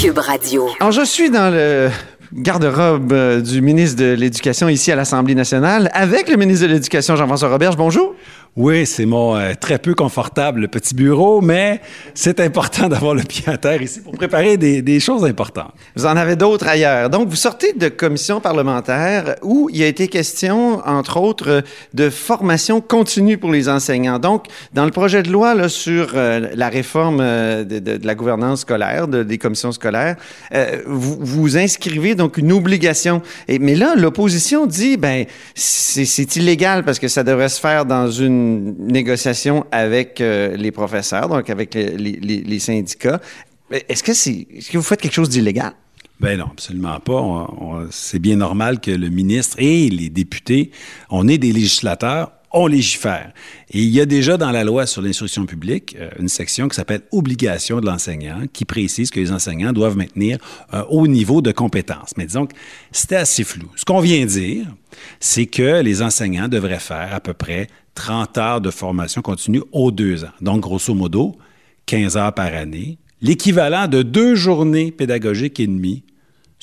Cube 0.00 0.18
Radio. 0.18 0.68
Alors, 0.80 0.92
je 0.92 1.04
suis 1.04 1.30
dans 1.30 1.52
le 1.52 1.90
garde-robe 2.32 3.12
euh, 3.12 3.40
du 3.40 3.60
ministre 3.60 4.00
de 4.00 4.12
l'Éducation 4.12 4.68
ici 4.68 4.92
à 4.92 4.96
l'Assemblée 4.96 5.34
nationale 5.34 5.90
avec 5.92 6.28
le 6.28 6.36
ministre 6.36 6.66
de 6.66 6.72
l'Éducation, 6.72 7.16
Jean-François 7.16 7.50
Roberge. 7.50 7.76
Bonjour. 7.76 8.14
Oui, 8.56 8.84
c'est 8.84 9.06
mon 9.06 9.36
euh, 9.36 9.52
très 9.58 9.78
peu 9.78 9.94
confortable 9.94 10.66
petit 10.66 10.92
bureau, 10.92 11.40
mais 11.40 11.80
c'est 12.14 12.40
important 12.40 12.88
d'avoir 12.90 13.14
le 13.14 13.22
pied 13.22 13.44
à 13.46 13.56
terre 13.56 13.80
ici 13.80 14.00
pour 14.00 14.12
préparer 14.12 14.56
des, 14.56 15.00
choses 15.00 15.24
importantes. 15.24 15.72
Vous 15.94 16.04
en 16.04 16.16
avez 16.16 16.34
d'autres 16.34 16.66
ailleurs. 16.66 17.10
Donc, 17.10 17.28
vous 17.28 17.36
sortez 17.36 17.72
de 17.74 17.88
commission 17.88 18.40
parlementaire 18.40 19.36
où 19.42 19.70
il 19.72 19.80
a 19.84 19.86
été 19.86 20.08
question, 20.08 20.84
entre 20.84 21.18
autres, 21.18 21.62
de 21.94 22.10
formation 22.10 22.80
continue 22.80 23.38
pour 23.38 23.52
les 23.52 23.68
enseignants. 23.68 24.18
Donc, 24.18 24.46
dans 24.74 24.84
le 24.84 24.90
projet 24.90 25.22
de 25.22 25.30
loi 25.30 25.68
sur 25.68 26.10
euh, 26.14 26.48
la 26.52 26.68
réforme 26.68 27.20
euh, 27.20 27.62
de, 27.62 28.04
la 28.04 28.14
gouvernance 28.16 28.62
scolaire, 28.62 29.06
de- 29.06 29.22
des 29.22 29.38
commissions 29.38 29.70
scolaires, 29.70 30.16
vous, 30.86 31.56
inscrivez 31.56 32.16
donc 32.16 32.36
une 32.36 32.52
obligation. 32.52 33.22
Et, 33.46 33.60
mais 33.60 33.76
là, 33.76 33.94
l'opposition 33.96 34.66
dit, 34.66 34.96
ben, 34.96 35.24
c'est 35.54 36.36
illégal 36.36 36.84
parce 36.84 36.98
que 36.98 37.08
ça 37.08 37.22
devrait 37.22 37.48
se 37.48 37.60
faire 37.60 37.86
dans 37.86 38.10
une 38.10 38.39
négociation 38.40 39.66
avec 39.70 40.20
euh, 40.20 40.56
les 40.56 40.72
professeurs, 40.72 41.28
donc 41.28 41.48
avec 41.50 41.74
les, 41.74 42.58
syndicats. 42.58 43.20
Est-ce 43.70 44.02
que, 44.02 44.12
c'est, 44.12 44.46
que 44.70 44.78
vous 44.78 44.82
faites 44.84 45.00
quelque 45.00 45.14
chose 45.14 45.28
d'illégal? 45.28 45.72
Ben 46.18 46.38
non, 46.38 46.46
absolument 46.52 47.00
pas. 47.00 47.48
C'est 47.90 48.18
bien 48.18 48.36
normal 48.36 48.80
que 48.80 48.90
le 48.90 49.08
ministre 49.08 49.56
et 49.58 49.88
les 49.88 50.10
députés, 50.10 50.70
on 51.08 51.28
est 51.28 51.38
des 51.38 51.52
législateurs, 51.52 52.32
on 52.52 52.66
légifère. 52.66 53.32
Et 53.70 53.80
il 53.80 53.90
y 53.90 54.00
a 54.00 54.06
déjà 54.06 54.36
dans 54.36 54.50
la 54.50 54.64
loi 54.64 54.86
sur 54.86 55.02
l'instruction 55.02 55.46
publique 55.46 55.96
euh, 55.98 56.10
une 56.18 56.28
section 56.28 56.68
qui 56.68 56.76
s'appelle 56.76 57.02
Obligation 57.12 57.80
de 57.80 57.86
l'enseignant, 57.86 58.42
qui 58.52 58.64
précise 58.64 59.10
que 59.10 59.20
les 59.20 59.32
enseignants 59.32 59.72
doivent 59.72 59.96
maintenir 59.96 60.38
un 60.72 60.82
haut 60.88 61.06
niveau 61.06 61.42
de 61.42 61.52
compétence. 61.52 62.14
Mais 62.16 62.26
disons 62.26 62.46
que 62.46 62.54
c'était 62.92 63.16
assez 63.16 63.44
flou. 63.44 63.68
Ce 63.76 63.84
qu'on 63.84 64.00
vient 64.00 64.24
dire, 64.26 64.66
c'est 65.20 65.46
que 65.46 65.80
les 65.82 66.02
enseignants 66.02 66.48
devraient 66.48 66.80
faire 66.80 67.14
à 67.14 67.20
peu 67.20 67.34
près 67.34 67.68
30 67.94 68.38
heures 68.38 68.60
de 68.60 68.70
formation 68.70 69.22
continue 69.22 69.62
aux 69.72 69.90
deux 69.90 70.24
ans. 70.24 70.32
Donc, 70.40 70.60
grosso 70.60 70.94
modo, 70.94 71.36
15 71.86 72.16
heures 72.16 72.34
par 72.34 72.54
année, 72.54 72.98
l'équivalent 73.20 73.88
de 73.88 74.02
deux 74.02 74.34
journées 74.34 74.90
pédagogiques 74.90 75.60
et 75.60 75.66
demie 75.66 76.04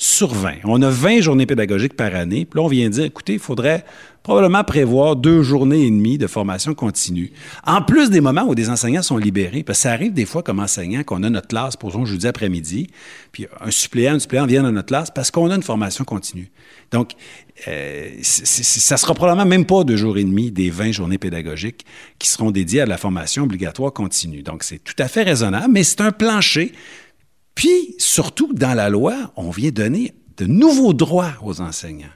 sur 0.00 0.32
20. 0.32 0.58
On 0.64 0.80
a 0.80 0.90
20 0.90 1.20
journées 1.20 1.44
pédagogiques 1.44 1.94
par 1.94 2.14
année. 2.14 2.44
Puis 2.44 2.58
là, 2.58 2.64
on 2.64 2.68
vient 2.68 2.88
dire, 2.88 3.04
écoutez, 3.04 3.34
il 3.34 3.38
faudrait 3.40 3.84
probablement 4.22 4.62
prévoir 4.62 5.16
deux 5.16 5.42
journées 5.42 5.86
et 5.86 5.90
demie 5.90 6.18
de 6.18 6.26
formation 6.26 6.74
continue. 6.74 7.32
En 7.66 7.82
plus 7.82 8.08
des 8.08 8.20
moments 8.20 8.44
où 8.44 8.54
des 8.54 8.70
enseignants 8.70 9.02
sont 9.02 9.16
libérés, 9.16 9.62
parce 9.64 9.80
ça 9.80 9.92
arrive 9.92 10.12
des 10.12 10.26
fois 10.26 10.42
comme 10.42 10.60
enseignant 10.60 11.02
qu'on 11.02 11.22
a 11.22 11.30
notre 11.30 11.48
classe, 11.48 11.76
pour 11.76 12.04
jeudi 12.06 12.26
après-midi, 12.26 12.88
puis 13.32 13.46
un 13.60 13.70
suppléant, 13.70 14.14
un 14.14 14.18
suppléant 14.18 14.46
vient 14.46 14.62
dans 14.62 14.70
notre 14.70 14.88
classe 14.88 15.10
parce 15.10 15.30
qu'on 15.30 15.50
a 15.50 15.56
une 15.56 15.62
formation 15.62 16.04
continue. 16.04 16.50
Donc, 16.92 17.12
euh, 17.66 18.10
ça 18.22 18.96
sera 18.96 19.14
probablement 19.14 19.46
même 19.46 19.64
pas 19.64 19.82
deux 19.82 19.96
jours 19.96 20.16
et 20.16 20.24
demi 20.24 20.52
des 20.52 20.70
20 20.70 20.92
journées 20.92 21.18
pédagogiques 21.18 21.84
qui 22.18 22.28
seront 22.28 22.50
dédiées 22.52 22.82
à 22.82 22.86
la 22.86 22.98
formation 22.98 23.44
obligatoire 23.44 23.92
continue. 23.92 24.42
Donc, 24.42 24.62
c'est 24.62 24.78
tout 24.78 24.94
à 24.98 25.08
fait 25.08 25.24
raisonnable, 25.24 25.72
mais 25.72 25.82
c'est 25.82 26.02
un 26.02 26.12
plancher. 26.12 26.72
Puis, 27.58 27.96
surtout, 27.98 28.52
dans 28.52 28.74
la 28.74 28.88
loi, 28.88 29.32
on 29.34 29.50
vient 29.50 29.72
donner 29.72 30.14
de 30.36 30.46
nouveaux 30.46 30.92
droits 30.92 31.32
aux 31.42 31.60
enseignants. 31.60 32.06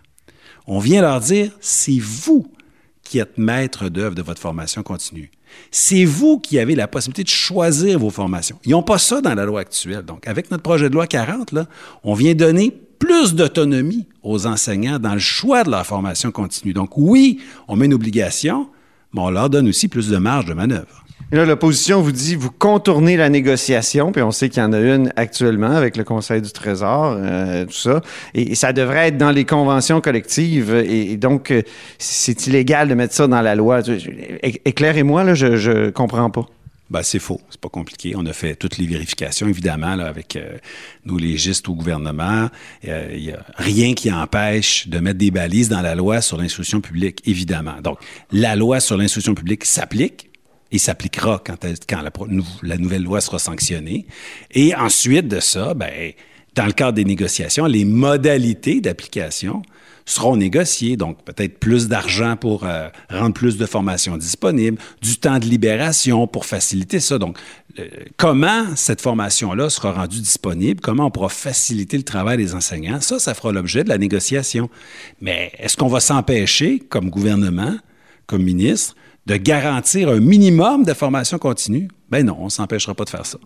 On 0.68 0.78
vient 0.78 1.02
leur 1.02 1.18
dire, 1.18 1.50
c'est 1.60 1.98
vous 1.98 2.46
qui 3.02 3.18
êtes 3.18 3.38
maître 3.38 3.88
d'œuvre 3.88 4.14
de 4.14 4.22
votre 4.22 4.40
formation 4.40 4.84
continue. 4.84 5.32
C'est 5.72 6.04
vous 6.04 6.38
qui 6.38 6.60
avez 6.60 6.76
la 6.76 6.86
possibilité 6.86 7.24
de 7.24 7.28
choisir 7.28 7.98
vos 7.98 8.10
formations. 8.10 8.56
Ils 8.64 8.70
n'ont 8.70 8.84
pas 8.84 8.98
ça 8.98 9.20
dans 9.20 9.34
la 9.34 9.44
loi 9.44 9.62
actuelle. 9.62 10.02
Donc, 10.02 10.28
avec 10.28 10.48
notre 10.52 10.62
projet 10.62 10.88
de 10.88 10.94
loi 10.94 11.08
40, 11.08 11.50
là, 11.50 11.66
on 12.04 12.14
vient 12.14 12.34
donner 12.34 12.70
plus 13.00 13.34
d'autonomie 13.34 14.06
aux 14.22 14.46
enseignants 14.46 15.00
dans 15.00 15.14
le 15.14 15.18
choix 15.18 15.64
de 15.64 15.72
leur 15.72 15.84
formation 15.84 16.30
continue. 16.30 16.72
Donc, 16.72 16.96
oui, 16.96 17.40
on 17.66 17.74
met 17.74 17.86
une 17.86 17.94
obligation, 17.94 18.68
mais 19.12 19.20
on 19.20 19.30
leur 19.30 19.50
donne 19.50 19.66
aussi 19.66 19.88
plus 19.88 20.08
de 20.08 20.18
marge 20.18 20.44
de 20.44 20.54
manœuvre. 20.54 21.01
Là, 21.32 21.46
l'opposition 21.46 22.02
vous 22.02 22.12
dit, 22.12 22.34
vous 22.34 22.50
contournez 22.50 23.16
la 23.16 23.30
négociation, 23.30 24.12
puis 24.12 24.20
on 24.20 24.32
sait 24.32 24.50
qu'il 24.50 24.62
y 24.62 24.66
en 24.66 24.74
a 24.74 24.78
une 24.78 25.14
actuellement 25.16 25.70
avec 25.70 25.96
le 25.96 26.04
Conseil 26.04 26.42
du 26.42 26.52
Trésor, 26.52 27.16
euh, 27.16 27.64
tout 27.64 27.72
ça. 27.72 28.02
Et, 28.34 28.54
ça 28.54 28.74
devrait 28.74 29.08
être 29.08 29.16
dans 29.16 29.30
les 29.30 29.46
conventions 29.46 30.02
collectives. 30.02 30.74
Et, 30.74 31.16
donc, 31.16 31.50
euh, 31.50 31.62
c'est 31.96 32.46
illégal 32.46 32.86
de 32.86 32.94
mettre 32.94 33.14
ça 33.14 33.28
dans 33.28 33.40
la 33.40 33.54
loi. 33.54 33.80
Éclairez-moi, 34.42 35.24
là, 35.24 35.34
je, 35.34 35.86
ne 35.86 35.90
comprends 35.90 36.28
pas. 36.28 36.44
Ben, 36.90 37.02
c'est 37.02 37.18
faux. 37.18 37.40
C'est 37.48 37.60
pas 37.60 37.70
compliqué. 37.70 38.12
On 38.14 38.26
a 38.26 38.34
fait 38.34 38.54
toutes 38.54 38.76
les 38.76 38.86
vérifications, 38.86 39.48
évidemment, 39.48 39.96
là, 39.96 40.08
avec 40.08 40.36
euh, 40.36 40.58
nos 41.06 41.16
légistes 41.16 41.66
au 41.66 41.74
gouvernement. 41.74 42.50
Il 42.82 43.22
n'y 43.22 43.32
a 43.32 43.42
rien 43.56 43.94
qui 43.94 44.12
empêche 44.12 44.86
de 44.86 44.98
mettre 44.98 45.18
des 45.18 45.30
balises 45.30 45.70
dans 45.70 45.80
la 45.80 45.94
loi 45.94 46.20
sur 46.20 46.36
l'instruction 46.36 46.82
publique, 46.82 47.22
évidemment. 47.24 47.80
Donc, 47.82 48.00
la 48.32 48.54
loi 48.54 48.80
sur 48.80 48.98
l'instruction 48.98 49.34
publique 49.34 49.64
s'applique 49.64 50.28
il 50.72 50.80
s'appliquera 50.80 51.42
quand, 51.44 51.56
la, 52.62 52.78
nouvelle 52.78 53.02
loi 53.02 53.20
sera 53.20 53.38
sanctionnée. 53.38 54.06
Et 54.50 54.74
ensuite 54.74 55.28
de 55.28 55.38
ça, 55.38 55.74
ben, 55.74 56.12
dans 56.54 56.66
le 56.66 56.72
cadre 56.72 56.92
des 56.94 57.04
négociations, 57.04 57.66
les 57.66 57.84
modalités 57.84 58.80
d'application 58.80 59.62
seront 60.04 60.36
négociées. 60.36 60.96
Donc, 60.96 61.22
peut-être 61.24 61.58
plus 61.58 61.88
d'argent 61.88 62.36
pour 62.36 62.64
euh, 62.64 62.88
rendre 63.10 63.34
plus 63.34 63.56
de 63.56 63.66
formations 63.66 64.16
disponibles, 64.16 64.78
du 65.00 65.16
temps 65.16 65.38
de 65.38 65.44
libération 65.44 66.26
pour 66.26 66.46
faciliter 66.46 66.98
ça. 66.98 67.18
Donc, 67.18 67.38
comment 68.16 68.64
cette 68.76 69.00
formation-là 69.00 69.70
sera 69.70 69.92
rendue 69.92 70.20
disponible, 70.20 70.80
comment 70.80 71.06
on 71.06 71.10
pourra 71.10 71.28
faciliter 71.28 71.96
le 71.96 72.02
travail 72.02 72.36
des 72.36 72.54
enseignants, 72.54 73.00
ça, 73.00 73.18
ça 73.18 73.34
fera 73.34 73.52
l'objet 73.52 73.84
de 73.84 73.88
la 73.88 73.98
négociation. 73.98 74.68
Mais 75.20 75.52
est-ce 75.58 75.76
qu'on 75.76 75.88
va 75.88 76.00
s'empêcher, 76.00 76.80
comme 76.80 77.10
gouvernement, 77.10 77.76
comme 78.26 78.42
ministre, 78.42 78.94
de 79.26 79.36
garantir 79.36 80.08
un 80.08 80.20
minimum 80.20 80.84
de 80.84 80.94
formation 80.94 81.38
continue, 81.38 81.88
ben 82.10 82.26
non, 82.26 82.36
on 82.40 82.44
ne 82.46 82.50
s'empêchera 82.50 82.94
pas 82.94 83.04
de 83.04 83.10
faire 83.10 83.26
ça. 83.26 83.38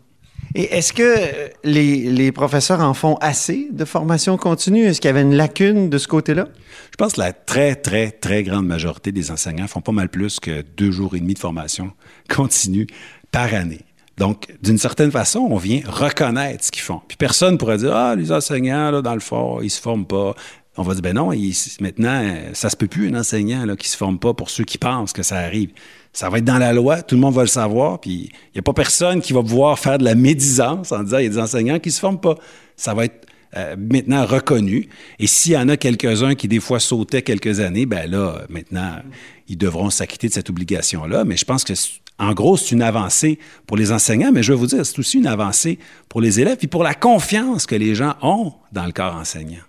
Et 0.55 0.75
est-ce 0.75 0.93
que 0.93 1.51
les, 1.65 2.11
les, 2.11 2.33
professeurs 2.33 2.81
en 2.81 2.95
font 2.95 3.17
assez 3.17 3.69
de 3.71 3.85
formation 3.85 4.37
continue? 4.39 4.85
Est-ce 4.85 5.01
qu'il 5.01 5.09
y 5.09 5.11
avait 5.11 5.23
une 5.23 5.35
lacune 5.35 5.91
de 5.91 5.99
ce 5.99 6.09
côté-là? 6.09 6.49
Je 6.91 6.97
pense 6.97 7.15
que 7.15 7.21
la 7.21 7.33
très, 7.33 7.75
très, 7.75 8.11
très 8.11 8.43
grande 8.43 8.67
majorité 8.67 9.13
des 9.13 9.31
enseignants 9.31 9.67
font 9.67 9.83
pas 9.83 9.93
mal 9.93 10.09
plus 10.09 10.41
que 10.41 10.63
deux 10.77 10.91
jours 10.91 11.15
et 11.15 11.21
demi 11.21 11.35
de 11.35 11.39
formation 11.39 11.93
continue 12.35 12.87
par 13.33 13.53
année. 13.53 13.83
Donc, 14.17 14.47
d'une 14.63 14.79
certaine 14.79 15.11
façon, 15.11 15.41
on 15.51 15.59
vient 15.59 15.83
reconnaître 15.87 16.65
ce 16.65 16.73
qu'ils 16.73 16.83
font. 16.83 17.03
Puis 17.07 17.19
personne 17.19 17.55
ne 17.55 17.59
pourrait 17.59 17.79
dire, 17.79 17.95
ah, 17.95 18.15
les 18.17 18.33
enseignants, 18.33 18.91
là, 18.91 19.03
dans 19.03 19.15
le 19.15 19.21
fort, 19.21 19.63
ils 19.63 19.71
se 19.71 19.81
forment 19.81 20.07
pas 20.07 20.35
on 20.77 20.83
va 20.83 20.93
dire, 20.95 21.03
ben 21.03 21.15
non, 21.15 21.31
maintenant, 21.81 22.35
ça 22.53 22.71
se 22.71 22.77
peut 22.77 22.87
plus, 22.87 23.09
un 23.09 23.19
enseignant 23.19 23.65
là, 23.65 23.77
qui 23.77 23.89
se 23.89 23.97
forme 23.97 24.19
pas 24.19 24.35
pour 24.35 24.51
ceux 24.51 24.65
qui 24.65 24.79
pensent 24.79 25.13
que 25.13 25.23
ça 25.23 25.37
arrive. 25.37 25.71
Ça 26.13 26.31
va 26.31 26.39
être 26.39 26.45
dans 26.45 26.59
la 26.59 26.73
loi, 26.73 27.03
tout 27.03 27.15
le 27.15 27.21
monde 27.21 27.35
va 27.35 27.43
le 27.43 27.49
savoir, 27.49 28.01
puis 28.01 28.31
il 28.31 28.55
n'y 28.55 28.59
a 28.59 28.63
pas 28.63 28.73
personne 28.73 29.21
qui 29.21 29.33
va 29.33 29.43
pouvoir 29.43 29.79
faire 29.79 29.99
de 29.99 30.05
la 30.05 30.15
médisance 30.15 30.93
en 30.93 31.03
disant, 31.03 31.19
il 31.19 31.25
y 31.25 31.27
a 31.27 31.31
des 31.31 31.39
enseignants 31.39 31.79
qui 31.79 31.91
se 31.91 32.01
forment 32.01 32.21
pas. 32.21 32.37
Ça 32.77 32.95
va 32.95 33.05
être 33.07 33.27
euh, 33.57 33.77
maintenant 33.79 34.27
reconnu. 34.27 34.89
Et 35.19 35.27
s'il 35.27 35.53
y 35.53 35.57
en 35.57 35.69
a 35.69 35.77
quelques-uns 35.77 36.35
qui, 36.35 36.49
des 36.49 36.61
fois, 36.61 36.81
sautaient 36.81 37.23
quelques 37.23 37.61
années, 37.61 37.87
ben 37.87 38.11
là, 38.11 38.43
maintenant, 38.51 38.97
ils 39.49 39.57
devront 39.57 39.89
s'acquitter 39.89 40.29
de 40.29 40.33
cette 40.33 40.51
obligation-là. 40.51 41.25
Mais 41.25 41.37
je 41.37 41.45
pense 41.45 41.65
que, 41.65 41.73
en 42.19 42.35
gros, 42.35 42.57
c'est 42.57 42.73
une 42.73 42.83
avancée 42.83 43.39
pour 43.67 43.77
les 43.77 43.93
enseignants, 43.93 44.33
mais 44.33 44.43
je 44.43 44.53
vais 44.53 44.59
vous 44.59 44.67
dire, 44.67 44.85
c'est 44.85 44.99
aussi 44.99 45.19
une 45.19 45.27
avancée 45.27 45.79
pour 46.09 46.21
les 46.21 46.41
élèves, 46.41 46.57
puis 46.57 46.67
pour 46.67 46.83
la 46.83 46.95
confiance 46.95 47.67
que 47.67 47.75
les 47.75 47.95
gens 47.95 48.15
ont 48.21 48.53
dans 48.73 48.85
le 48.85 48.93
corps 48.93 49.15
enseignant. 49.15 49.63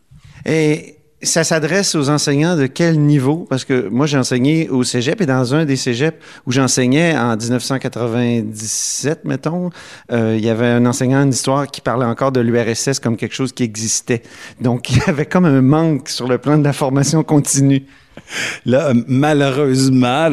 Ça 1.23 1.43
s'adresse 1.43 1.95
aux 1.95 2.09
enseignants 2.09 2.55
de 2.55 2.67
quel 2.67 2.99
niveau? 2.99 3.47
Parce 3.49 3.65
que 3.65 3.87
moi, 3.89 4.05
j'ai 4.05 4.19
enseigné 4.19 4.69
au 4.69 4.83
cégep 4.83 5.19
et 5.19 5.25
dans 5.25 5.55
un 5.55 5.65
des 5.65 5.75
cégeps 5.75 6.17
où 6.45 6.51
j'enseignais 6.51 7.17
en 7.17 7.35
1997, 7.35 9.25
mettons, 9.25 9.71
euh, 10.11 10.35
il 10.37 10.45
y 10.45 10.49
avait 10.49 10.67
un 10.67 10.85
enseignant 10.85 11.25
d'histoire 11.25 11.65
qui 11.67 11.81
parlait 11.81 12.05
encore 12.05 12.31
de 12.31 12.39
l'URSS 12.39 12.99
comme 12.99 13.17
quelque 13.17 13.33
chose 13.33 13.51
qui 13.51 13.63
existait. 13.63 14.21
Donc, 14.61 14.89
il 14.91 14.97
y 14.97 15.09
avait 15.09 15.25
comme 15.25 15.45
un 15.45 15.61
manque 15.61 16.09
sur 16.09 16.27
le 16.27 16.37
plan 16.37 16.57
de 16.57 16.63
la 16.63 16.73
formation 16.73 17.23
continue. 17.23 17.83
Là, 18.65 18.93
malheureusement, 19.07 20.29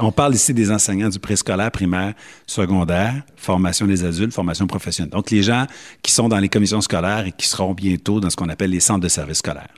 on 0.00 0.12
parle 0.12 0.34
ici 0.34 0.52
des 0.54 0.70
enseignants 0.70 1.08
du 1.08 1.18
préscolaire, 1.18 1.70
primaire, 1.70 2.14
secondaire, 2.46 3.22
formation 3.36 3.86
des 3.86 4.04
adultes, 4.04 4.32
formation 4.32 4.66
professionnelle. 4.66 5.10
Donc, 5.10 5.30
les 5.30 5.42
gens 5.42 5.66
qui 6.02 6.12
sont 6.12 6.28
dans 6.28 6.38
les 6.38 6.48
commissions 6.48 6.80
scolaires 6.80 7.26
et 7.26 7.32
qui 7.32 7.48
seront 7.48 7.74
bientôt 7.74 8.20
dans 8.20 8.30
ce 8.30 8.36
qu'on 8.36 8.48
appelle 8.48 8.70
les 8.70 8.80
centres 8.80 9.00
de 9.00 9.08
services 9.08 9.38
scolaires. 9.38 9.74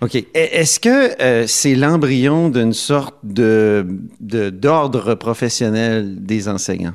OK. 0.00 0.14
E, 0.14 0.24
est-ce 0.34 0.78
que 0.78 1.20
euh, 1.20 1.46
c'est 1.46 1.74
l'embryon 1.74 2.50
d'une 2.50 2.72
sorte 2.72 3.16
d'ordre 3.24 5.14
professionnel 5.14 6.24
des 6.24 6.48
enseignants? 6.48 6.94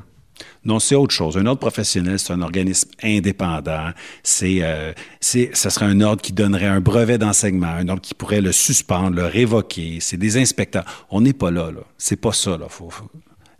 Non, 0.64 0.78
c'est 0.78 0.94
autre 0.94 1.12
chose. 1.12 1.36
Un 1.36 1.44
ordre 1.46 1.60
professionnel, 1.60 2.18
c'est 2.18 2.32
un 2.32 2.40
organisme 2.40 2.88
indépendant. 3.02 3.90
C'est, 4.22 4.58
euh, 4.62 4.92
c'est, 5.20 5.50
ça 5.52 5.68
serait 5.68 5.86
un 5.86 6.00
ordre 6.00 6.22
qui 6.22 6.32
donnerait 6.32 6.66
un 6.66 6.80
brevet 6.80 7.18
d'enseignement, 7.18 7.66
un 7.66 7.88
ordre 7.88 8.00
qui 8.00 8.14
pourrait 8.14 8.40
le 8.40 8.52
suspendre, 8.52 9.14
le 9.14 9.26
révoquer. 9.26 9.98
C'est 10.00 10.16
des 10.16 10.38
inspecteurs. 10.38 10.84
On 11.10 11.20
n'est 11.20 11.34
pas 11.34 11.50
là, 11.50 11.70
là. 11.70 11.82
C'est 11.98 12.16
pas 12.16 12.32
ça. 12.32 12.58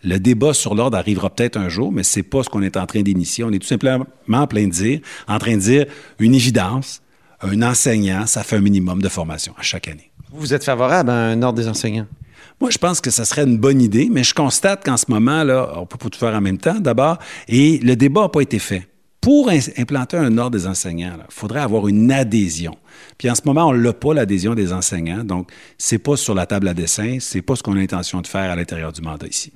Le 0.02 0.18
débat 0.18 0.54
sur 0.54 0.74
l'ordre 0.74 0.96
arrivera 0.96 1.30
peut-être 1.30 1.56
un 1.56 1.68
jour, 1.68 1.92
mais 1.92 2.02
c'est 2.02 2.22
pas 2.22 2.42
ce 2.42 2.48
qu'on 2.48 2.62
est 2.62 2.76
en 2.76 2.86
train 2.86 3.02
d'initier. 3.02 3.44
On 3.44 3.50
est 3.50 3.58
tout 3.58 3.66
simplement 3.66 4.06
en 4.32 4.46
plein 4.46 4.66
de 4.66 4.72
dire, 4.72 5.00
en 5.28 5.38
train 5.38 5.56
de 5.56 5.60
dire 5.60 5.86
une 6.18 6.34
évidence. 6.34 7.02
Un 7.40 7.60
enseignant, 7.62 8.26
ça 8.26 8.42
fait 8.42 8.56
un 8.56 8.60
minimum 8.60 9.02
de 9.02 9.08
formation 9.08 9.52
à 9.58 9.62
chaque 9.62 9.88
année. 9.88 10.10
Vous 10.32 10.54
êtes 10.54 10.64
favorable 10.64 11.10
à 11.10 11.14
un 11.14 11.42
ordre 11.42 11.58
des 11.58 11.68
enseignants? 11.68 12.06
Moi, 12.60 12.70
je 12.70 12.78
pense 12.78 13.00
que 13.00 13.10
ça 13.10 13.24
serait 13.24 13.44
une 13.44 13.58
bonne 13.58 13.82
idée, 13.82 14.08
mais 14.10 14.24
je 14.24 14.34
constate 14.34 14.84
qu'en 14.84 14.96
ce 14.96 15.06
moment, 15.08 15.42
là, 15.44 15.72
on 15.76 15.86
peut 15.86 15.98
pas 15.98 16.08
tout 16.08 16.18
faire 16.18 16.34
en 16.34 16.40
même 16.40 16.58
temps, 16.58 16.78
d'abord, 16.78 17.18
et 17.48 17.78
le 17.78 17.96
débat 17.96 18.22
n'a 18.22 18.28
pas 18.28 18.40
été 18.40 18.58
fait. 18.58 18.88
Pour 19.20 19.50
implanter 19.78 20.18
un 20.18 20.36
ordre 20.36 20.56
des 20.58 20.66
enseignants, 20.66 21.16
il 21.16 21.34
faudrait 21.34 21.60
avoir 21.60 21.88
une 21.88 22.12
adhésion. 22.12 22.76
Puis 23.16 23.30
en 23.30 23.34
ce 23.34 23.40
moment, 23.46 23.68
on 23.68 23.72
l'a 23.72 23.94
pas, 23.94 24.12
l'adhésion 24.12 24.54
des 24.54 24.72
enseignants. 24.72 25.24
Donc, 25.24 25.50
c'est 25.78 25.98
pas 25.98 26.16
sur 26.16 26.34
la 26.34 26.44
table 26.44 26.68
à 26.68 26.74
dessin, 26.74 27.16
c'est 27.20 27.40
pas 27.40 27.56
ce 27.56 27.62
qu'on 27.62 27.72
a 27.72 27.76
l'intention 27.76 28.20
de 28.20 28.26
faire 28.26 28.50
à 28.50 28.56
l'intérieur 28.56 28.92
du 28.92 29.00
mandat 29.00 29.26
ici. 29.26 29.52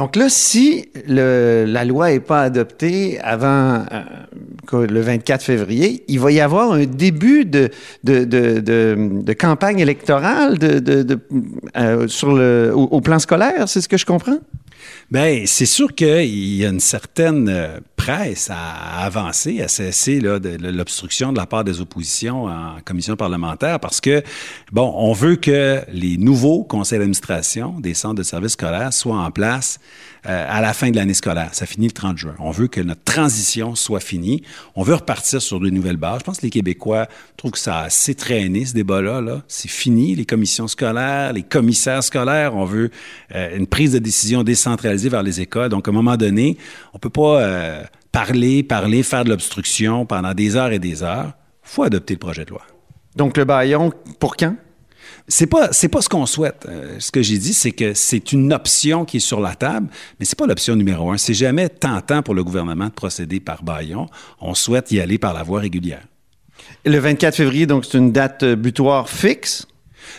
Donc 0.00 0.16
là, 0.16 0.30
si 0.30 0.88
la 1.06 1.84
loi 1.84 2.08
n'est 2.10 2.20
pas 2.20 2.40
adoptée 2.40 3.20
avant 3.20 3.84
euh, 4.72 4.86
le 4.86 5.00
24 5.02 5.42
février, 5.42 6.04
il 6.08 6.18
va 6.18 6.32
y 6.32 6.40
avoir 6.40 6.72
un 6.72 6.86
début 6.86 7.44
de, 7.44 7.68
de, 8.02 9.32
campagne 9.34 9.78
électorale 9.78 10.56
euh, 10.62 12.08
sur 12.08 12.32
le, 12.32 12.72
au 12.74 13.02
plan 13.02 13.18
scolaire, 13.18 13.68
c'est 13.68 13.82
ce 13.82 13.90
que 13.90 13.98
je 13.98 14.06
comprends? 14.06 14.38
Bien, 15.10 15.44
c'est 15.46 15.66
sûr 15.66 15.94
qu'il 15.94 16.56
y 16.56 16.64
a 16.64 16.68
une 16.68 16.80
certaine 16.80 17.48
euh, 17.48 17.80
presse 17.96 18.48
à 18.50 19.04
avancer, 19.04 19.60
à 19.60 19.68
cesser 19.68 20.20
l'obstruction 20.20 21.32
de 21.32 21.38
la 21.38 21.46
part 21.46 21.64
des 21.64 21.80
oppositions 21.80 22.44
en 22.44 22.80
commission 22.84 23.16
parlementaire 23.16 23.80
parce 23.80 24.00
que, 24.00 24.22
bon, 24.72 24.92
on 24.96 25.12
veut 25.12 25.36
que 25.36 25.82
les 25.92 26.16
nouveaux 26.16 26.64
conseils 26.64 26.98
d'administration 26.98 27.78
des 27.80 27.94
centres 27.94 28.16
de 28.16 28.22
services 28.22 28.52
scolaires 28.52 28.92
soient 28.92 29.18
en 29.18 29.30
place 29.30 29.78
euh, 30.26 30.46
à 30.48 30.60
la 30.60 30.72
fin 30.72 30.90
de 30.90 30.96
l'année 30.96 31.14
scolaire. 31.14 31.50
Ça 31.52 31.66
finit 31.66 31.86
le 31.86 31.92
30 31.92 32.18
juin. 32.18 32.34
On 32.38 32.50
veut 32.50 32.68
que 32.68 32.80
notre 32.80 33.02
transition 33.04 33.74
soit 33.74 34.00
finie. 34.00 34.42
On 34.74 34.82
veut 34.82 34.94
repartir 34.94 35.40
sur 35.40 35.60
de 35.60 35.70
nouvelles 35.70 35.96
bases. 35.96 36.20
Je 36.20 36.24
pense 36.24 36.38
que 36.38 36.42
les 36.42 36.50
Québécois 36.50 37.08
trouvent 37.36 37.52
que 37.52 37.58
ça 37.58 37.78
a 37.78 37.84
assez 37.84 38.14
traîné, 38.14 38.64
ce 38.64 38.74
débat-là. 38.74 39.20
-là, 39.20 39.40
C'est 39.48 39.70
fini, 39.70 40.14
les 40.14 40.26
commissions 40.26 40.68
scolaires, 40.68 41.32
les 41.32 41.42
commissaires 41.42 42.02
scolaires. 42.02 42.54
On 42.54 42.64
veut 42.64 42.90
euh, 43.34 43.56
une 43.56 43.66
prise 43.66 43.92
de 43.92 43.98
décision 43.98 44.42
décentralisée 44.42 45.08
vers 45.08 45.22
les 45.22 45.40
écoles. 45.40 45.70
Donc, 45.70 45.88
à 45.88 45.90
un 45.90 45.94
moment 45.94 46.16
donné, 46.16 46.56
on 46.94 46.98
peut 46.98 47.10
pas... 47.10 47.42
Euh, 47.42 47.84
parler, 48.12 48.62
parler, 48.62 49.02
faire 49.02 49.24
de 49.24 49.30
l'obstruction 49.30 50.04
pendant 50.06 50.34
des 50.34 50.56
heures 50.56 50.72
et 50.72 50.78
des 50.78 51.02
heures. 51.02 51.32
faut 51.62 51.84
adopter 51.84 52.14
le 52.14 52.18
projet 52.18 52.44
de 52.44 52.50
loi. 52.50 52.62
Donc, 53.16 53.36
le 53.36 53.44
baillon, 53.44 53.92
pour 54.18 54.36
quand? 54.36 54.56
C'est 55.28 55.46
pas 55.46 55.68
c'est 55.72 55.88
pas 55.88 56.02
ce 56.02 56.08
qu'on 56.08 56.26
souhaite. 56.26 56.66
Euh, 56.68 56.96
ce 56.98 57.10
que 57.10 57.22
j'ai 57.22 57.38
dit, 57.38 57.54
c'est 57.54 57.72
que 57.72 57.94
c'est 57.94 58.32
une 58.32 58.52
option 58.52 59.04
qui 59.04 59.18
est 59.18 59.20
sur 59.20 59.40
la 59.40 59.54
table, 59.54 59.88
mais 60.18 60.26
c'est 60.26 60.38
pas 60.38 60.46
l'option 60.46 60.76
numéro 60.76 61.10
un. 61.10 61.16
C'est 61.16 61.34
jamais 61.34 61.68
tentant 61.68 62.22
pour 62.22 62.34
le 62.34 62.44
gouvernement 62.44 62.86
de 62.86 62.92
procéder 62.92 63.40
par 63.40 63.62
baillon. 63.62 64.06
On 64.40 64.54
souhaite 64.54 64.90
y 64.92 65.00
aller 65.00 65.18
par 65.18 65.34
la 65.34 65.42
voie 65.42 65.60
régulière. 65.60 66.02
Le 66.84 66.98
24 66.98 67.36
février, 67.36 67.66
donc, 67.66 67.84
c'est 67.84 67.98
une 67.98 68.12
date 68.12 68.42
euh, 68.42 68.56
butoir 68.56 69.08
fixe? 69.08 69.66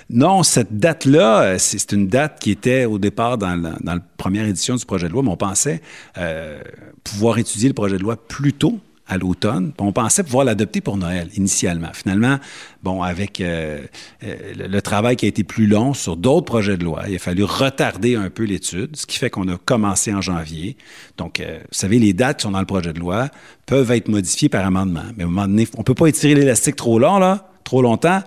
Non, 0.10 0.44
cette 0.44 0.78
date-là, 0.78 1.42
euh, 1.42 1.56
c'est 1.58 1.92
une 1.92 2.08
date 2.08 2.40
qui 2.40 2.52
était 2.52 2.86
au 2.86 3.00
départ 3.00 3.38
dans 3.38 3.56
la, 3.56 3.72
dans 3.82 3.96
la 3.96 4.02
première 4.18 4.46
édition 4.46 4.76
du 4.76 4.86
projet 4.86 5.08
de 5.08 5.14
loi, 5.14 5.24
mais 5.24 5.30
on 5.30 5.38
pensait 5.38 5.82
euh, 6.18 6.62
pouvoir 7.04 7.38
étudier 7.38 7.68
le 7.68 7.74
projet 7.74 7.98
de 7.98 8.04
loi 8.04 8.16
plus 8.16 8.54
tôt 8.54 8.80
à 9.12 9.18
l'automne. 9.18 9.74
On 9.78 9.92
pensait 9.92 10.24
pouvoir 10.24 10.46
l'adopter 10.46 10.80
pour 10.80 10.96
Noël 10.96 11.28
initialement. 11.36 11.90
Finalement, 11.94 12.38
bon, 12.82 13.04
avec 13.04 13.42
euh, 13.42 13.82
euh, 14.24 14.36
le, 14.56 14.82
travail 14.82 15.18
qui 15.18 15.26
a 15.26 15.28
été 15.28 15.44
plus 15.44 15.68
long 15.68 15.94
sur 15.94 16.16
d'autres 16.16 16.46
projets 16.46 16.78
de 16.78 16.86
loi, 16.86 17.04
il 17.10 17.16
a 17.16 17.20
fallu 17.20 17.44
retarder 17.44 18.16
un 18.16 18.30
peu 18.30 18.44
l'étude, 18.44 18.96
ce 18.96 19.06
qui 19.06 19.18
fait 19.18 19.30
qu'on 19.30 19.50
a 19.50 19.58
commencé 19.58 20.14
en 20.14 20.22
janvier. 20.22 20.78
Donc, 21.18 21.42
euh, 21.42 21.60
vous 21.60 21.78
savez, 21.78 22.00
les 22.00 22.14
dates 22.14 22.38
qui 22.38 22.44
sont 22.44 22.52
dans 22.52 22.62
le 22.62 22.66
projet 22.66 22.94
de 22.94 23.00
loi 23.00 23.28
peuvent 23.66 23.92
être 23.92 24.08
modifiées 24.08 24.48
par 24.48 24.66
amendement. 24.66 25.04
Mais 25.18 25.24
à 25.24 25.28
un 25.28 25.30
moment 25.30 25.48
donné, 25.48 25.68
on 25.78 25.84
peut 25.84 25.94
pas 25.94 26.08
étirer 26.08 26.34
l'élastique 26.34 26.78
trop 26.78 26.98
long, 26.98 27.20
là, 27.20 27.52
trop 27.66 27.82
longtemps. 27.82 28.22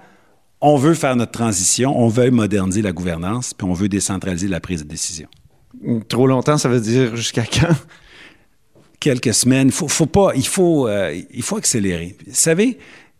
On 0.60 0.76
veut 0.76 0.94
faire 0.94 1.16
notre 1.16 1.32
transition, 1.32 1.98
on 1.98 2.08
veut 2.08 2.30
moderniser 2.30 2.82
la 2.82 2.92
gouvernance, 2.92 3.54
puis 3.54 3.66
on 3.66 3.72
veut 3.72 3.88
décentraliser 3.88 4.48
la 4.48 4.60
prise 4.60 4.82
de 4.82 4.88
décision. 4.88 5.28
Trop 6.08 6.26
longtemps, 6.26 6.58
ça 6.58 6.68
veut 6.68 6.80
dire 6.80 7.16
jusqu'à 7.16 7.44
quand? 7.44 7.74
Quelques 9.04 9.34
semaines. 9.34 9.70
Faut, 9.70 10.06
pas, 10.06 10.32
il 10.34 10.46
faut, 10.46 10.88
euh, 10.88 11.14
il 11.30 11.42
faut 11.42 11.58
accélérer. 11.58 12.16
Vous 12.26 12.34
savez, 12.34 12.78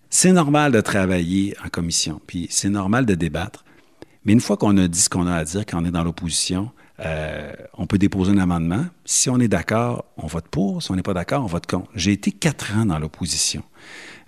c'est 0.09 0.33
normal 0.33 0.73
de 0.73 0.81
travailler 0.81 1.55
en 1.62 1.69
commission, 1.69 2.23
puis 2.26 2.47
c'est 2.50 2.71
normal 2.71 3.05
de 3.05 3.14
débattre. 3.14 3.67
Mais 4.25 4.33
une 4.33 4.41
fois 4.41 4.57
qu'on 4.57 4.79
a 4.79 4.88
dit 4.88 4.99
ce 4.99 5.11
qu'on 5.11 5.26
a 5.26 5.35
à 5.35 5.45
dire, 5.45 5.67
quand 5.67 5.83
on 5.83 5.85
est 5.85 5.91
dans 5.91 6.03
l'opposition, 6.03 6.71
euh, 7.00 7.53
on 7.75 7.87
peut 7.87 7.99
déposer 7.99 8.33
un 8.33 8.38
amendement. 8.38 8.87
Si 9.05 9.29
on 9.29 9.38
est 9.41 9.49
d'accord, 9.49 10.07
on 10.17 10.26
vote 10.26 10.49
pour. 10.50 10.83
Si 10.83 10.91
on 10.91 10.97
n'est 10.97 11.03
pas 11.03 11.12
d'accord, 11.12 11.45
on 11.45 11.49
vote 11.49 11.67
contre. 11.67 11.91
J'ai 11.95 12.12
été 12.12 12.33
quatre 12.33 12.75
ans 12.75 12.87
dans 12.87 12.99
l'opposition. 12.99 13.62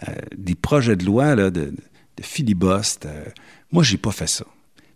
Euh, 0.07 0.13
des 0.37 0.57
projets 0.57 0.97
de 0.97 1.07
loi 1.07 1.35
là, 1.37 1.51
de, 1.51 1.73
de 1.73 2.23
filibuste. 2.23 3.07
Euh, 3.07 3.25
moi, 3.73 3.83
j'ai 3.83 3.97
pas 3.97 4.13
fait 4.13 4.29
ça. 4.29 4.45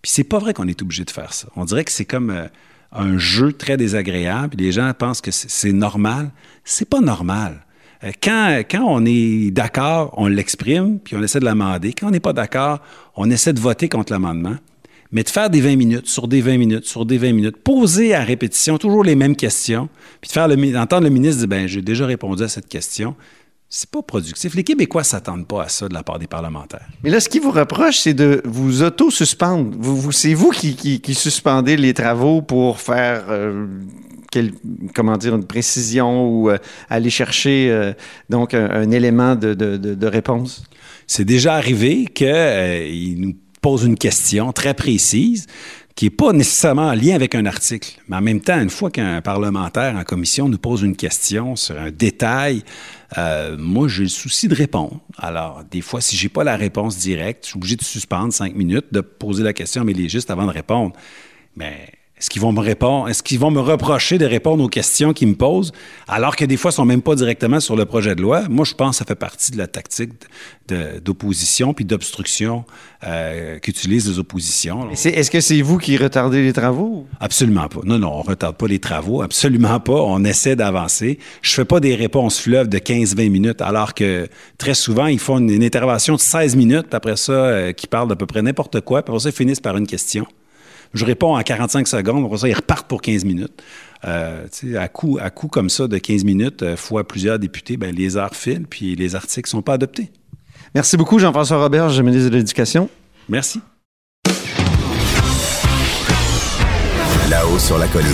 Puis 0.03 0.13
c'est 0.13 0.25
pas 0.25 0.39
vrai 0.39 0.53
qu'on 0.53 0.69
est 0.69 0.83
obligé 0.83 1.07
de 1.07 1.11
faire 1.11 1.33
ça. 1.33 1.49
On 1.57 1.65
dirait 1.65 1.85
que 1.85 1.93
c'est 1.93 2.05
comme 2.05 2.49
un 2.93 3.19
jeu 3.19 3.53
très 3.53 3.77
désagréable. 3.77 4.57
Les 4.59 4.73
gens 4.73 4.93
pensent 4.97 5.21
que 5.21 5.31
c'est 5.31 5.73
normal. 5.73 6.31
C'est 6.65 6.89
pas 6.89 7.01
normal. 7.01 7.65
Euh, 8.05 8.11
Quand, 8.23 8.85
on 8.87 9.05
est 9.07 9.51
d'accord, 9.51 10.15
on 10.17 10.27
l'exprime, 10.27 10.99
puis 10.99 11.17
on 11.17 11.23
essaie 11.23 11.41
de 11.41 11.45
l'amender. 11.45 11.93
Quand 11.93 12.09
on 12.09 12.11
n'est 12.11 12.21
pas 12.21 12.33
d'accord, 12.33 12.81
on 13.17 13.31
essaie 13.31 13.53
de 13.53 13.61
voter 13.61 13.89
contre 13.89 14.13
l'amendement. 14.13 14.57
Mais 15.13 15.25
de 15.25 15.29
faire 15.29 15.51
des 15.51 15.61
20 15.61 15.77
minutes, 15.77 16.07
sur 16.07 16.29
des 16.29 16.41
20 16.41 16.57
minutes, 16.59 16.85
sur 16.85 17.05
des 17.05 17.19
20 17.19 17.33
minutes, 17.33 17.57
poser 17.57 18.15
à 18.15 18.23
répétition 18.23 18.79
toujours 18.79 19.03
les 19.03 19.17
mêmes 19.17 19.35
questions, 19.35 19.89
puis 20.21 20.29
de 20.29 20.33
faire 20.33 20.47
le, 20.47 20.55
d'entendre 20.73 21.03
le 21.03 21.11
ministre 21.11 21.39
dire, 21.39 21.49
ben, 21.49 21.67
j'ai 21.67 21.83
déjà 21.83 22.07
répondu 22.07 22.45
à 22.45 22.49
cette 22.49 22.69
question, 22.69 23.17
c'est 23.73 23.89
pas 23.89 24.03
productif. 24.03 24.55
Les 24.57 24.65
Québécois 24.65 25.05
s'attendent 25.05 25.47
pas 25.47 25.63
à 25.63 25.69
ça 25.69 25.89
de 25.89 25.95
la 25.95 26.03
part 26.03 26.19
des 26.19 26.27
parlementaires. 26.27 26.87
Mais 27.05 27.11
là, 27.11 27.21
ce 27.21 27.29
qui 27.29 27.39
vous 27.39 27.53
reproche, 27.53 27.99
c'est 28.01 28.15
de 28.15 28.43
vous 28.45 28.83
auto-suspendre. 28.83 29.71
Vous, 29.79 29.97
vous- 29.97 30.13
c'est 30.13 30.35
vous 30.35 30.51
qui, 30.51 30.75
qui, 30.75 31.01
qui 31.01 31.15
suspendez 31.15 31.77
les 31.77 31.95
travaux 31.95 32.43
pour 32.43 32.81
faire, 32.81 33.27
euh, 33.29 33.67
quel- 34.33 34.53
comment 34.93 35.17
dire, 35.17 35.37
une 35.37 35.47
précision 35.47 36.29
ou 36.29 36.51
euh, 36.51 36.59
aller 36.89 37.11
chercher 37.11 37.69
euh, 37.71 37.93
donc 38.29 38.55
un, 38.55 38.69
un 38.71 38.91
élément 38.91 39.37
de, 39.37 39.55
de, 39.55 39.77
de, 39.77 39.95
de 39.95 40.07
réponse? 40.07 40.65
C'est 41.07 41.25
déjà 41.25 41.55
arrivé 41.55 42.07
qu'il 42.13 43.21
nous 43.21 43.35
pose 43.63 43.85
une 43.85 43.97
question 43.97 44.53
très 44.53 44.75
précise 44.75 45.47
qui 45.95 46.07
n'est 46.07 46.11
pas 46.11 46.33
nécessairement 46.33 46.89
en 46.89 46.95
lien 46.95 47.15
avec 47.15 47.35
un 47.35 47.47
article. 47.47 48.01
Mais 48.09 48.17
en 48.17 48.21
même 48.21 48.41
temps, 48.41 48.61
une 48.61 48.71
fois 48.71 48.91
qu'un 48.91 49.21
parlementaire 49.21 49.97
en 49.97 50.05
commission 50.05 50.49
nous 50.49 50.59
pose 50.59 50.83
une 50.83 50.97
question 50.97 51.57
sur 51.57 51.79
un 51.79 51.91
détail, 51.91 52.63
euh, 53.19 53.57
moi, 53.59 53.89
j'ai 53.89 54.05
le 54.05 54.09
souci 54.09 54.49
de 54.49 54.55
répondre. 54.55 55.01
Alors, 55.19 55.63
des 55.71 55.81
fois, 55.81 56.01
si 56.01 56.17
j'ai 56.17 56.29
pas 56.29 56.45
la 56.45 56.57
réponse 56.57 56.99
directe, 56.99 57.45
je 57.45 57.51
suis 57.51 57.59
obligé 57.59 57.77
de 57.77 57.85
suspendre 57.85 58.33
cinq 58.33 58.55
minutes, 58.55 58.87
de 58.93 59.01
poser 59.01 59.43
la 59.43 59.53
question, 59.53 59.85
mais 59.85 59.93
les 59.93 60.09
juste 60.09 60.31
avant 60.31 60.47
de 60.47 60.53
répondre. 60.53 60.95
Mais 61.57 61.89
est-ce 62.21 62.29
qu'ils 62.29 62.43
vont 62.43 62.53
me 62.53 62.61
répondre, 62.61 63.09
est-ce 63.09 63.23
qu'ils 63.23 63.39
vont 63.39 63.51
me 63.51 63.61
reprocher 63.61 64.19
de 64.19 64.27
répondre 64.27 64.63
aux 64.63 64.69
questions 64.69 65.15
qu'ils 65.15 65.29
me 65.29 65.35
posent, 65.35 65.73
alors 66.07 66.37
que 66.37 66.45
des 66.45 66.59
fois, 66.59 66.71
ils 66.71 66.75
sont 66.75 66.85
même 66.85 67.01
pas 67.01 67.15
directement 67.15 67.61
sur 67.61 67.77
le 67.77 67.87
projet 67.87 68.15
de 68.15 68.21
loi? 68.21 68.43
Moi, 68.51 68.67
je 68.67 68.75
pense 68.75 68.97
que 68.97 68.99
ça 68.99 69.05
fait 69.07 69.15
partie 69.15 69.53
de 69.53 69.57
la 69.57 69.67
tactique 69.67 70.13
d'opposition 71.03 71.73
puis 71.73 71.85
d'obstruction 71.85 72.65
euh, 73.07 73.59
qu'utilisent 73.59 74.07
les 74.07 74.19
oppositions. 74.19 74.91
Est-ce 74.91 75.31
que 75.31 75.41
c'est 75.41 75.63
vous 75.63 75.79
qui 75.79 75.97
retardez 75.97 76.43
les 76.43 76.53
travaux? 76.53 77.07
Absolument 77.21 77.69
pas. 77.69 77.81
Non, 77.85 77.99
non, 77.99 78.13
on 78.13 78.23
retarde 78.23 78.57
pas 78.57 78.69
les 78.69 78.79
travaux. 78.79 79.23
Absolument 79.23 79.81
pas. 79.81 80.01
On 80.01 80.23
essaie 80.23 80.57
d'avancer. 80.57 81.19
Je 81.41 81.55
fais 81.55 81.65
pas 81.65 81.81
des 81.81 81.95
réponses 81.95 82.39
fleuves 82.39 82.69
de 82.69 82.79
15-20 82.79 83.31
minutes, 83.31 83.63
alors 83.63 83.95
que 83.95 84.29
très 84.59 84.75
souvent, 84.75 85.07
ils 85.07 85.19
font 85.19 85.39
une, 85.39 85.51
une 85.51 85.65
intervention 85.65 86.17
de 86.17 86.21
16 86.21 86.55
minutes, 86.55 86.93
après 86.93 87.17
ça, 87.17 87.33
euh, 87.33 87.73
qui 87.73 87.87
parle 87.87 88.09
d'à 88.09 88.17
peu 88.17 88.27
près 88.27 88.43
n'importe 88.43 88.83
quoi, 88.83 89.03
puis 89.03 89.11
après 89.11 89.21
ça, 89.21 89.31
ils 89.31 89.35
finissent 89.35 89.61
par 89.61 89.77
une 89.77 89.87
question. 89.87 90.27
Je 90.95 91.05
réponds 91.05 91.37
en 91.37 91.43
45 91.43 91.87
secondes, 91.87 92.25
après 92.25 92.39
ça, 92.39 92.49
ils 92.49 92.55
repartent 92.55 92.89
pour 92.89 93.01
15 93.01 93.25
minutes. 93.25 93.63
Euh, 94.07 94.45
tu 94.51 94.73
sais, 94.73 94.77
à 94.77 94.89
coup, 94.89 95.19
à 95.21 95.31
coup 95.31 95.47
comme 95.49 95.69
ça 95.71 95.87
de 95.87 95.99
15 95.99 96.25
minutes, 96.25 96.63
euh, 96.63 96.77
fois 96.77 97.07
plusieurs 97.07 97.39
députés, 97.39 97.77
ben, 97.77 97.95
les 97.95 98.17
heures 98.17 98.35
filent, 98.35 98.67
puis 98.69 98.97
les 98.97 99.15
articles 99.15 99.49
sont 99.49 99.63
pas 99.63 99.75
adoptés. 99.75 100.11
Merci 100.75 100.97
beaucoup, 100.97 101.19
Jean-François 101.19 101.59
Robert, 101.59 101.91
ministre 102.03 102.31
de 102.31 102.37
l'Éducation. 102.37 102.89
Merci. 103.29 103.61
Là-haut 107.29 107.59
sur 107.59 107.79
la 107.79 107.87
colline. 107.89 108.09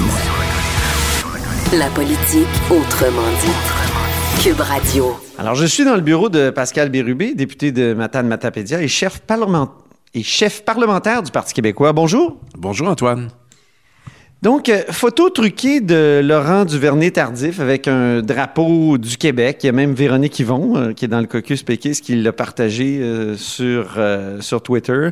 La 1.73 1.89
politique 1.91 2.47
autrement 2.71 3.23
dit. 3.41 4.43
Cube 4.43 4.61
Radio. 4.61 5.17
Alors, 5.39 5.55
je 5.55 5.65
suis 5.65 5.85
dans 5.85 5.95
le 5.95 6.03
bureau 6.03 6.29
de 6.29 6.51
Pascal 6.51 6.91
Bérubé, 6.91 7.35
député 7.35 7.73
de 7.73 7.95
Matane-Matapédia 7.95 8.83
et 8.83 8.89
chef, 8.89 9.21
parlement- 9.21 9.73
et 10.17 10.23
chef 10.23 10.65
parlementaire 10.65 11.23
du 11.23 11.31
Parti 11.31 11.53
québécois. 11.53 11.93
Bonjour. 11.93 12.41
Bonjour 12.57 12.89
Antoine. 12.89 13.29
Donc, 14.47 14.69
euh, 14.69 14.85
photo 14.91 15.29
truquée 15.29 15.81
de 15.81 16.21
Laurent 16.23 16.65
Duvernay-Tardif 16.65 17.59
avec 17.59 17.89
un 17.89 18.23
drapeau 18.23 18.97
du 18.97 19.17
Québec. 19.17 19.59
Il 19.65 19.67
y 19.67 19.69
a 19.71 19.73
même 19.73 19.93
Véronique 19.93 20.39
Yvon, 20.39 20.77
euh, 20.77 20.93
qui 20.93 21.05
est 21.05 21.09
dans 21.09 21.19
le 21.19 21.27
caucus 21.27 21.65
péquiste, 21.65 22.05
qui 22.05 22.15
l'a 22.15 22.33
partagé 22.33 23.01
euh, 23.03 23.37
sur, 23.37 24.63
Twitter. 24.63 25.09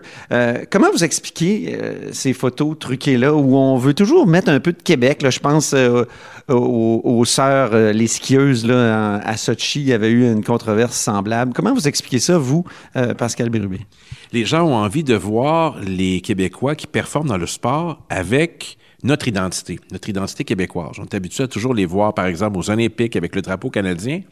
Comment 0.70 0.86
vous 0.92 1.02
expliquez 1.02 1.76
ces 2.12 2.32
photos 2.32 2.78
truquées-là 2.78 3.34
où 3.34 3.56
on 3.56 3.76
veut 3.76 3.92
toujours 3.92 4.28
mettre 4.28 4.50
un 4.50 4.60
peu 4.60 4.70
de 4.70 4.80
Québec? 4.80 5.20
Là, 5.22 5.30
je 5.30 5.40
pense 5.40 5.74
aux, 6.48 7.24
sœurs, 7.24 7.92
les 7.92 8.06
skieuses 8.06 8.64
là, 8.64 9.16
à 9.16 9.36
Sochi. 9.36 9.80
Il 9.80 9.88
y 9.88 9.92
avait 9.92 10.10
eu 10.10 10.30
une 10.30 10.44
controverse 10.44 10.96
semblable. 10.96 11.52
Comment 11.54 11.74
vous 11.74 11.88
expliquez 11.88 12.20
ça, 12.20 12.38
vous, 12.38 12.64
Pascal 13.18 13.50
Bérubé? 13.50 13.80
Les 14.32 14.44
gens 14.44 14.62
ont 14.62 14.76
envie 14.76 15.02
de 15.02 15.16
voir 15.16 15.80
les 15.84 16.20
Québécois 16.20 16.76
qui 16.76 16.86
performent 16.86 17.28
dans 17.28 17.36
le 17.36 17.48
sport 17.48 18.00
avec 18.08 18.78
notre 19.04 19.28
identité, 19.28 19.78
notre 19.92 20.08
identité 20.08 20.44
québécoise. 20.44 20.96
On 20.98 21.04
est 21.04 21.14
habitué 21.14 21.44
à 21.44 21.48
toujours 21.48 21.74
les 21.74 21.86
voir, 21.86 22.14
par 22.14 22.26
exemple, 22.26 22.58
aux 22.58 22.70
Olympiques 22.70 23.14
avec 23.16 23.36
le 23.36 23.42
drapeau 23.42 23.70
canadien. 23.70 24.22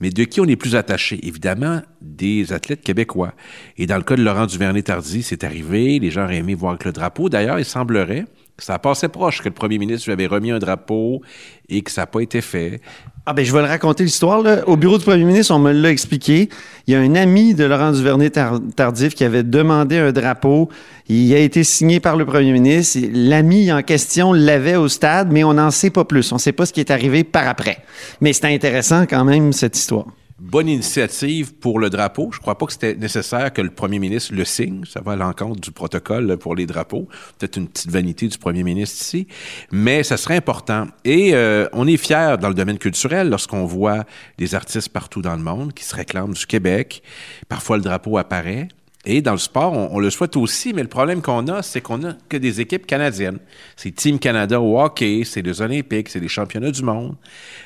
Mais 0.00 0.10
de 0.10 0.24
qui 0.24 0.40
on 0.40 0.46
est 0.46 0.56
plus 0.56 0.76
attaché? 0.76 1.18
Évidemment, 1.26 1.82
des 2.00 2.52
athlètes 2.52 2.82
québécois. 2.82 3.34
Et 3.76 3.86
dans 3.86 3.96
le 3.96 4.02
cas 4.02 4.16
de 4.16 4.22
Laurent 4.22 4.46
Duvernay-Tardy, 4.46 5.22
c'est 5.22 5.44
arrivé. 5.44 5.98
Les 5.98 6.10
gens 6.10 6.24
auraient 6.24 6.38
aimé 6.38 6.54
voir 6.54 6.72
avec 6.72 6.84
le 6.84 6.92
drapeau. 6.92 7.28
D'ailleurs, 7.28 7.58
il 7.58 7.64
semblerait 7.64 8.24
ça 8.58 8.78
passait 8.78 9.08
proche 9.08 9.40
que 9.40 9.48
le 9.48 9.54
premier 9.54 9.78
ministre 9.78 10.08
lui 10.08 10.12
avait 10.12 10.26
remis 10.26 10.50
un 10.50 10.58
drapeau 10.58 11.22
et 11.68 11.82
que 11.82 11.90
ça 11.90 12.02
n'a 12.02 12.06
pas 12.06 12.20
été 12.20 12.40
fait. 12.40 12.80
Ah 13.24 13.32
ben 13.32 13.44
je 13.44 13.52
vais 13.52 13.60
le 13.60 13.68
raconter 13.68 14.04
l'histoire. 14.04 14.42
Au 14.66 14.76
bureau 14.76 14.98
du 14.98 15.04
premier 15.04 15.24
ministre, 15.24 15.54
on 15.54 15.58
me 15.58 15.70
l'a 15.70 15.90
expliqué. 15.90 16.48
Il 16.86 16.94
y 16.94 16.96
a 16.96 17.00
un 17.00 17.14
ami 17.14 17.54
de 17.54 17.64
Laurent 17.64 17.92
Duvernay-Tardif 17.92 19.14
qui 19.14 19.22
avait 19.22 19.42
demandé 19.42 19.98
un 19.98 20.12
drapeau. 20.12 20.70
Il 21.08 21.32
a 21.34 21.38
été 21.38 21.62
signé 21.62 22.00
par 22.00 22.16
le 22.16 22.24
premier 22.24 22.52
ministre. 22.52 22.98
L'ami 23.12 23.70
en 23.70 23.82
question 23.82 24.32
l'avait 24.32 24.76
au 24.76 24.88
stade, 24.88 25.30
mais 25.30 25.44
on 25.44 25.54
n'en 25.54 25.70
sait 25.70 25.90
pas 25.90 26.04
plus. 26.04 26.32
On 26.32 26.36
ne 26.36 26.40
sait 26.40 26.52
pas 26.52 26.64
ce 26.64 26.72
qui 26.72 26.80
est 26.80 26.90
arrivé 26.90 27.22
par 27.22 27.46
après. 27.46 27.78
Mais 28.20 28.32
c'est 28.32 28.46
intéressant 28.46 29.04
quand 29.06 29.24
même, 29.24 29.52
cette 29.52 29.76
histoire. 29.76 30.06
Bonne 30.38 30.68
initiative 30.68 31.54
pour 31.54 31.78
le 31.78 31.90
drapeau. 31.90 32.30
Je 32.32 32.38
crois 32.38 32.56
pas 32.56 32.66
que 32.66 32.72
c'était 32.72 32.94
nécessaire 32.94 33.52
que 33.52 33.60
le 33.60 33.70
premier 33.70 33.98
ministre 33.98 34.34
le 34.34 34.44
signe. 34.44 34.84
Ça 34.84 35.00
va 35.00 35.12
à 35.12 35.16
l'encontre 35.16 35.60
du 35.60 35.72
protocole 35.72 36.36
pour 36.38 36.54
les 36.54 36.66
drapeaux. 36.66 37.08
Peut-être 37.38 37.56
une 37.56 37.68
petite 37.68 37.90
vanité 37.90 38.28
du 38.28 38.38
premier 38.38 38.62
ministre 38.62 39.00
ici. 39.00 39.26
Mais 39.72 40.02
ça 40.02 40.16
serait 40.16 40.36
important. 40.36 40.86
Et 41.04 41.34
euh, 41.34 41.68
on 41.72 41.86
est 41.86 41.96
fiers 41.96 42.36
dans 42.40 42.48
le 42.48 42.54
domaine 42.54 42.78
culturel 42.78 43.28
lorsqu'on 43.28 43.64
voit 43.64 44.04
des 44.38 44.54
artistes 44.54 44.90
partout 44.90 45.22
dans 45.22 45.34
le 45.34 45.42
monde 45.42 45.74
qui 45.74 45.84
se 45.84 45.94
réclament 45.94 46.34
du 46.34 46.46
Québec. 46.46 47.02
Parfois, 47.48 47.76
le 47.76 47.82
drapeau 47.82 48.18
apparaît. 48.18 48.68
Et 49.10 49.22
dans 49.22 49.32
le 49.32 49.38
sport, 49.38 49.72
on, 49.72 49.98
le 49.98 50.10
souhaite 50.10 50.36
aussi, 50.36 50.74
mais 50.74 50.82
le 50.82 50.88
problème 50.88 51.22
qu'on 51.22 51.48
a, 51.48 51.62
c'est 51.62 51.80
qu'on 51.80 52.04
a 52.04 52.12
que 52.28 52.36
des 52.36 52.60
équipes 52.60 52.86
canadiennes. 52.86 53.38
C'est 53.74 53.90
Team 53.90 54.18
Canada 54.18 54.60
au 54.60 54.78
hockey, 54.78 55.22
c'est 55.24 55.40
les 55.40 55.62
Olympiques, 55.62 56.10
c'est 56.10 56.20
les 56.20 56.28
championnats 56.28 56.70
du 56.70 56.82
monde. 56.82 57.16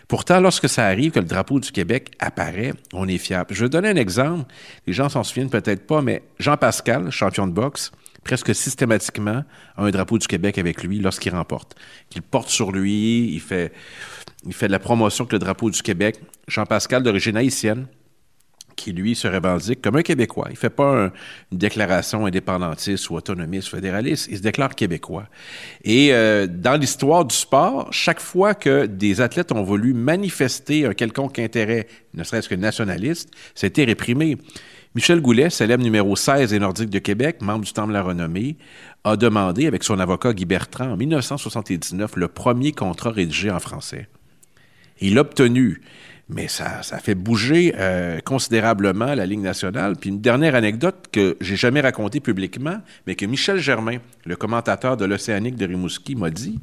Pourtant, 0.07 0.39
lorsque 0.39 0.69
ça 0.69 0.87
arrive 0.87 1.11
que 1.11 1.19
le 1.19 1.27
drapeau 1.27 1.59
du 1.59 1.73
Québec 1.73 2.13
apparaît, 2.21 2.75
on 2.93 3.09
est 3.09 3.19
fiable. 3.19 3.49
Je 3.51 3.65
vais 3.65 3.69
donner 3.69 3.89
un 3.89 3.97
exemple. 3.97 4.45
Les 4.87 4.93
gens 4.93 5.09
s'en 5.09 5.25
souviennent 5.25 5.51
peut-être 5.51 5.85
pas, 5.85 6.01
mais 6.01 6.23
Jean 6.39 6.57
Pascal, 6.57 7.11
champion 7.11 7.49
de 7.49 7.53
boxe, 7.53 7.91
presque 8.23 8.55
systématiquement 8.55 9.43
a 9.77 9.83
un 9.83 9.91
drapeau 9.91 10.19
du 10.19 10.29
Québec 10.29 10.59
avec 10.59 10.85
lui 10.85 11.01
lorsqu'il 11.01 11.35
remporte. 11.35 11.75
Il 12.15 12.23
porte 12.23 12.51
sur 12.51 12.71
lui, 12.71 13.33
il 13.35 13.41
fait, 13.41 13.73
il 14.47 14.55
fait 14.55 14.69
de 14.69 14.73
la 14.73 14.79
promotion 14.79 15.25
avec 15.25 15.33
le 15.33 15.39
drapeau 15.41 15.71
du 15.71 15.83
Québec. 15.83 16.21
Jean 16.47 16.67
Pascal, 16.67 17.03
d'origine 17.03 17.37
haïtienne, 17.37 17.89
qui, 18.77 18.93
lui, 18.93 19.15
se 19.15 19.29
revendique 19.29 19.81
comme 19.83 19.97
un 19.97 20.03
Québécois. 20.03 20.47
Il 20.49 20.53
ne 20.53 20.57
fait 20.59 20.71
pas 20.71 21.05
un- 21.07 21.13
une 21.51 21.59
déclaration 21.59 22.27
indépendantiste 22.27 23.11
ou 23.11 23.15
autonomiste, 23.17 23.69
fédéraliste. 23.69 24.29
Il 24.31 24.39
se 24.39 24.43
déclare 24.43 24.75
Québécois. 24.75 25.27
Et 25.85 26.13
euh, 26.13 26.47
dans 26.47 26.81
l'histoire 26.81 27.25
du 27.25 27.35
sport, 27.35 27.89
chaque 27.93 28.21
fois 28.21 28.55
que 28.55 28.87
des 28.87 29.21
athlètes 29.21 29.53
ont 29.53 29.63
voulu 29.63 29.95
manifester 29.95 30.87
un 30.87 30.95
quelconque 30.95 31.39
intérêt, 31.39 31.87
ne 32.15 32.25
serait-ce 32.25 32.49
que 32.49 32.55
nationaliste, 32.55 33.31
été 33.63 33.85
réprimé. 33.85 34.37
Michel 34.95 35.23
Goulet, 35.23 35.49
célèbre 35.49 35.83
numéro 35.83 36.15
16 36.17 36.51
des 36.51 36.59
Nordiques 36.59 36.91
de 36.91 36.99
Québec, 36.99 37.39
membre 37.41 37.65
du 37.65 37.73
Temple 37.73 37.89
de 37.89 37.95
la 37.95 38.03
Renommée, 38.03 38.57
a 39.05 39.17
demandé, 39.17 39.67
avec 39.67 39.85
son 39.85 39.99
avocat 39.99 40.35
Guy 40.35 40.45
Bertrand, 40.45 40.91
en 40.91 40.97
1979, 40.99 42.17
le 42.17 42.29
premier 42.29 42.73
contrat 42.73 43.11
rédigé 43.11 43.51
en 43.51 43.59
français. 43.59 44.09
Il 45.01 45.15
l'a 45.15 45.23
obtenu. 45.23 45.81
Mais 46.29 46.49
ça, 46.49 46.83
fait 47.03 47.15
bouger 47.15 47.75
euh, 47.77 48.21
considérablement 48.21 49.15
la 49.15 49.27
Ligue 49.27 49.41
nationale. 49.41 49.97
Puis 49.97 50.11
une 50.11 50.21
dernière 50.21 50.55
anecdote 50.55 51.07
que 51.13 51.37
j'ai 51.41 51.57
jamais 51.57 51.81
racontée 51.81 52.21
publiquement, 52.21 52.79
mais 53.07 53.15
que 53.15 53.27
Michel 53.27 53.59
Germain, 53.59 53.99
le 54.25 54.37
commentateur 54.37 54.97
de 54.97 55.05
l'Océanique 55.05 55.57
de 55.57 55.67
Rimouski, 55.67 56.15
m'a 56.15 56.31
dit. 56.31 56.59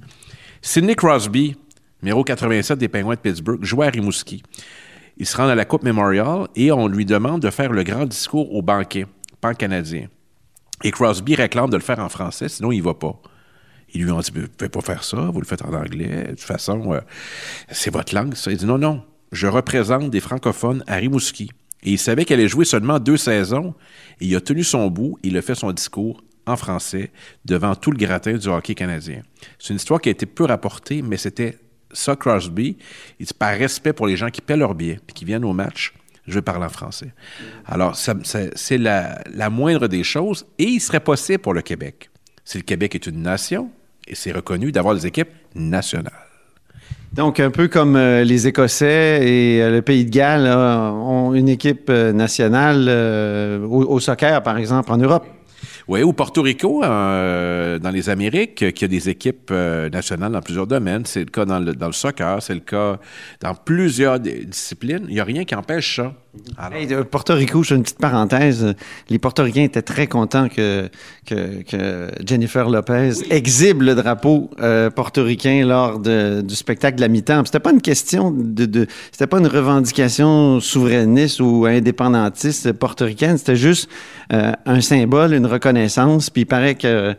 Sidney 0.62 0.96
Crosby, 0.96 1.56
numéro 2.02 2.24
87 2.24 2.80
des 2.80 2.88
Penguins 2.88 3.16
de 3.16 3.20
Pittsburgh, 3.20 3.64
jouait 3.64 3.88
à 3.88 3.90
Rimouski. 3.90 4.44
Il 5.18 5.26
se 5.26 5.36
rend 5.36 5.48
à 5.48 5.56
la 5.56 5.66
Coupe 5.66 5.84
Memorial 5.84 6.48
et 6.56 6.72
on 6.72 6.88
lui 6.88 7.06
demande 7.06 7.42
de 7.42 7.50
faire 7.50 7.72
le 7.72 7.84
grand 7.84 8.06
discours 8.06 8.54
au 8.54 8.62
banquet 8.62 9.06
pan-canadien. 9.42 10.08
Et 10.84 10.92
Crosby 10.92 11.36
réclame 11.36 11.70
de 11.70 11.76
le 11.76 11.84
faire 11.84 12.00
en 12.00 12.10
français, 12.10 12.48
sinon 12.48 12.72
il 12.72 12.80
ne 12.80 12.84
va 12.84 12.94
pas. 12.94 13.22
Ils 13.94 14.04
lui 14.04 14.12
ont 14.12 14.20
dit, 14.20 14.32
vous 14.34 14.42
ne 14.42 14.48
pouvez 14.48 14.70
pas 14.70 14.82
faire 14.82 15.04
ça, 15.04 15.18
vous 15.18 15.42
le 15.42 15.46
faites 15.46 15.64
en 15.64 15.74
anglais. 15.74 16.24
De 16.24 16.30
toute 16.30 16.42
façon, 16.42 16.94
euh, 16.94 17.02
c'est 17.70 17.92
votre 17.92 18.14
langue, 18.14 18.36
ça. 18.36 18.52
Il 18.52 18.58
dit, 18.58 18.66
non, 18.66 18.78
non, 18.78 19.04
je 19.32 19.48
représente 19.48 20.10
des 20.10 20.20
francophones 20.20 20.84
à 20.88 20.96
Rimouski. 20.96 21.50
Et 21.84 21.92
il 21.92 22.00
savait 22.00 22.26
qu'elle 22.26 22.40
allait 22.40 22.50
jouer 22.50 22.66
seulement 22.66 23.00
deux 23.00 23.18
saisons. 23.18 23.74
Il 24.20 24.36
a 24.36 24.42
tenu 24.42 24.64
son 24.64 24.88
bout, 24.88 25.18
il 25.24 25.38
a 25.38 25.42
fait 25.42 25.56
son 25.56 25.72
discours 25.72 26.22
en 26.46 26.58
français 26.58 27.12
devant 27.46 27.76
tout 27.76 27.92
le 27.92 27.98
gratin 27.98 28.34
du 28.34 28.48
hockey 28.48 28.76
canadien. 28.76 29.22
C'est 29.60 29.70
une 29.70 29.78
histoire 29.78 30.02
qui 30.02 30.10
a 30.10 30.12
été 30.12 30.26
peu 30.26 30.46
rapportée, 30.46 31.02
mais 31.02 31.18
c'était 31.18 31.58
ça, 31.92 32.16
Crosby. 32.16 32.78
Il 33.20 33.26
dit, 33.26 33.34
par 33.34 33.58
respect 33.58 33.94
pour 33.94 34.08
les 34.08 34.18
gens 34.18 34.30
qui 34.30 34.42
paient 34.42 34.58
leur 34.58 34.76
billet 34.76 35.00
et 35.08 35.12
qui 35.14 35.26
viennent 35.26 35.46
au 35.46 35.54
match, 35.54 35.94
je 36.28 36.36
vais 36.36 36.42
parler 36.42 36.66
en 36.66 36.70
français. 36.70 37.14
Alors, 37.66 37.96
c'est 37.96 38.78
la, 38.78 39.24
la 39.34 39.50
moindre 39.50 39.88
des 39.88 40.04
choses. 40.04 40.46
Et 40.58 40.66
il 40.66 40.80
serait 40.80 41.00
possible 41.00 41.40
pour 41.40 41.54
le 41.54 41.62
Québec. 41.62 42.10
Si 42.46 42.58
le 42.58 42.64
Québec 42.64 42.96
est 42.96 43.08
une 43.08 43.22
nation, 43.22 43.72
et 44.08 44.16
c'est 44.16 44.32
reconnu 44.32 44.72
d'avoir 44.72 44.96
des 44.96 45.08
équipes 45.08 45.30
nationales. 45.56 46.29
Donc, 47.14 47.40
un 47.40 47.50
peu 47.50 47.68
comme 47.68 47.96
euh, 47.96 48.24
les 48.24 48.48
Écossais 48.48 49.28
et 49.28 49.62
euh, 49.62 49.72
le 49.72 49.82
Pays 49.82 50.06
de 50.06 50.12
Galles 50.12 50.48
ont 50.48 51.34
une 51.34 51.50
équipe 51.50 51.90
euh, 51.90 52.14
nationale 52.14 52.88
au, 53.68 54.00
soccer, 54.00 54.44
par 54.44 54.58
exemple, 54.58 54.92
en 54.92 54.98
Europe. 54.98 55.26
Oui, 55.88 56.04
ou 56.04 56.14
Porto 56.14 56.44
Rico, 56.44 56.82
dans 56.84 57.92
les 57.92 58.10
Amériques, 58.12 58.74
qui 58.74 58.86
a 58.86 58.88
des 58.88 59.10
équipes 59.10 59.52
nationales 59.52 60.32
dans 60.32 60.42
plusieurs 60.42 60.68
domaines. 60.68 61.04
C'est 61.06 61.22
le 61.22 61.32
cas 61.32 61.46
dans 61.46 61.58
le, 61.58 61.74
dans 61.74 61.88
le 61.88 61.94
soccer, 61.94 62.44
c'est 62.44 62.54
le 62.54 62.60
cas 62.60 63.00
dans 63.42 63.56
plusieurs 63.56 64.20
di- 64.20 64.46
disciplines. 64.46 65.06
Il 65.08 65.16
n'y 65.16 65.20
a 65.20 65.24
rien 65.24 65.46
qui 65.46 65.56
empêche 65.56 65.96
ça. 65.96 66.14
Hey, 66.72 66.86
de 66.86 67.02
Porto 67.02 67.34
Rico, 67.34 67.64
je 67.64 67.70
fais 67.70 67.76
une 67.76 67.82
petite 67.82 67.98
parenthèse. 67.98 68.76
Les 69.10 69.18
Portoricains 69.18 69.64
étaient 69.64 69.82
très 69.82 70.06
contents 70.06 70.48
que, 70.48 70.88
que, 71.26 71.64
que 71.64 72.12
Jennifer 72.24 72.70
Lopez 72.70 73.14
exhibe 73.32 73.82
le 73.82 73.96
drapeau 73.96 74.52
euh, 74.60 74.92
portoricain 74.92 75.66
lors 75.66 75.98
de- 75.98 76.42
du 76.42 76.54
spectacle 76.54 76.98
de 76.98 77.02
la 77.02 77.08
mi-temps. 77.08 77.44
C'était 77.46 77.60
pas 77.60 77.72
une 77.72 77.82
question 77.82 78.30
de, 78.30 78.66
de 78.68 78.86
c'était 79.12 79.26
pas 79.26 79.40
une 79.40 79.48
revendication 79.48 80.60
souverainiste 80.60 81.40
ou 81.40 81.66
indépendantiste 81.66 82.74
portoricaine. 82.74 83.40
C'était 83.40 83.56
juste 83.56 83.90
euh, 84.32 84.52
un 84.68 84.82
symbole, 84.82 85.34
une 85.34 85.48
reconnaissance. 85.48 86.30
Puis 86.30 86.44
il 86.44 86.46
paraît 86.46 86.76
que 86.76 87.16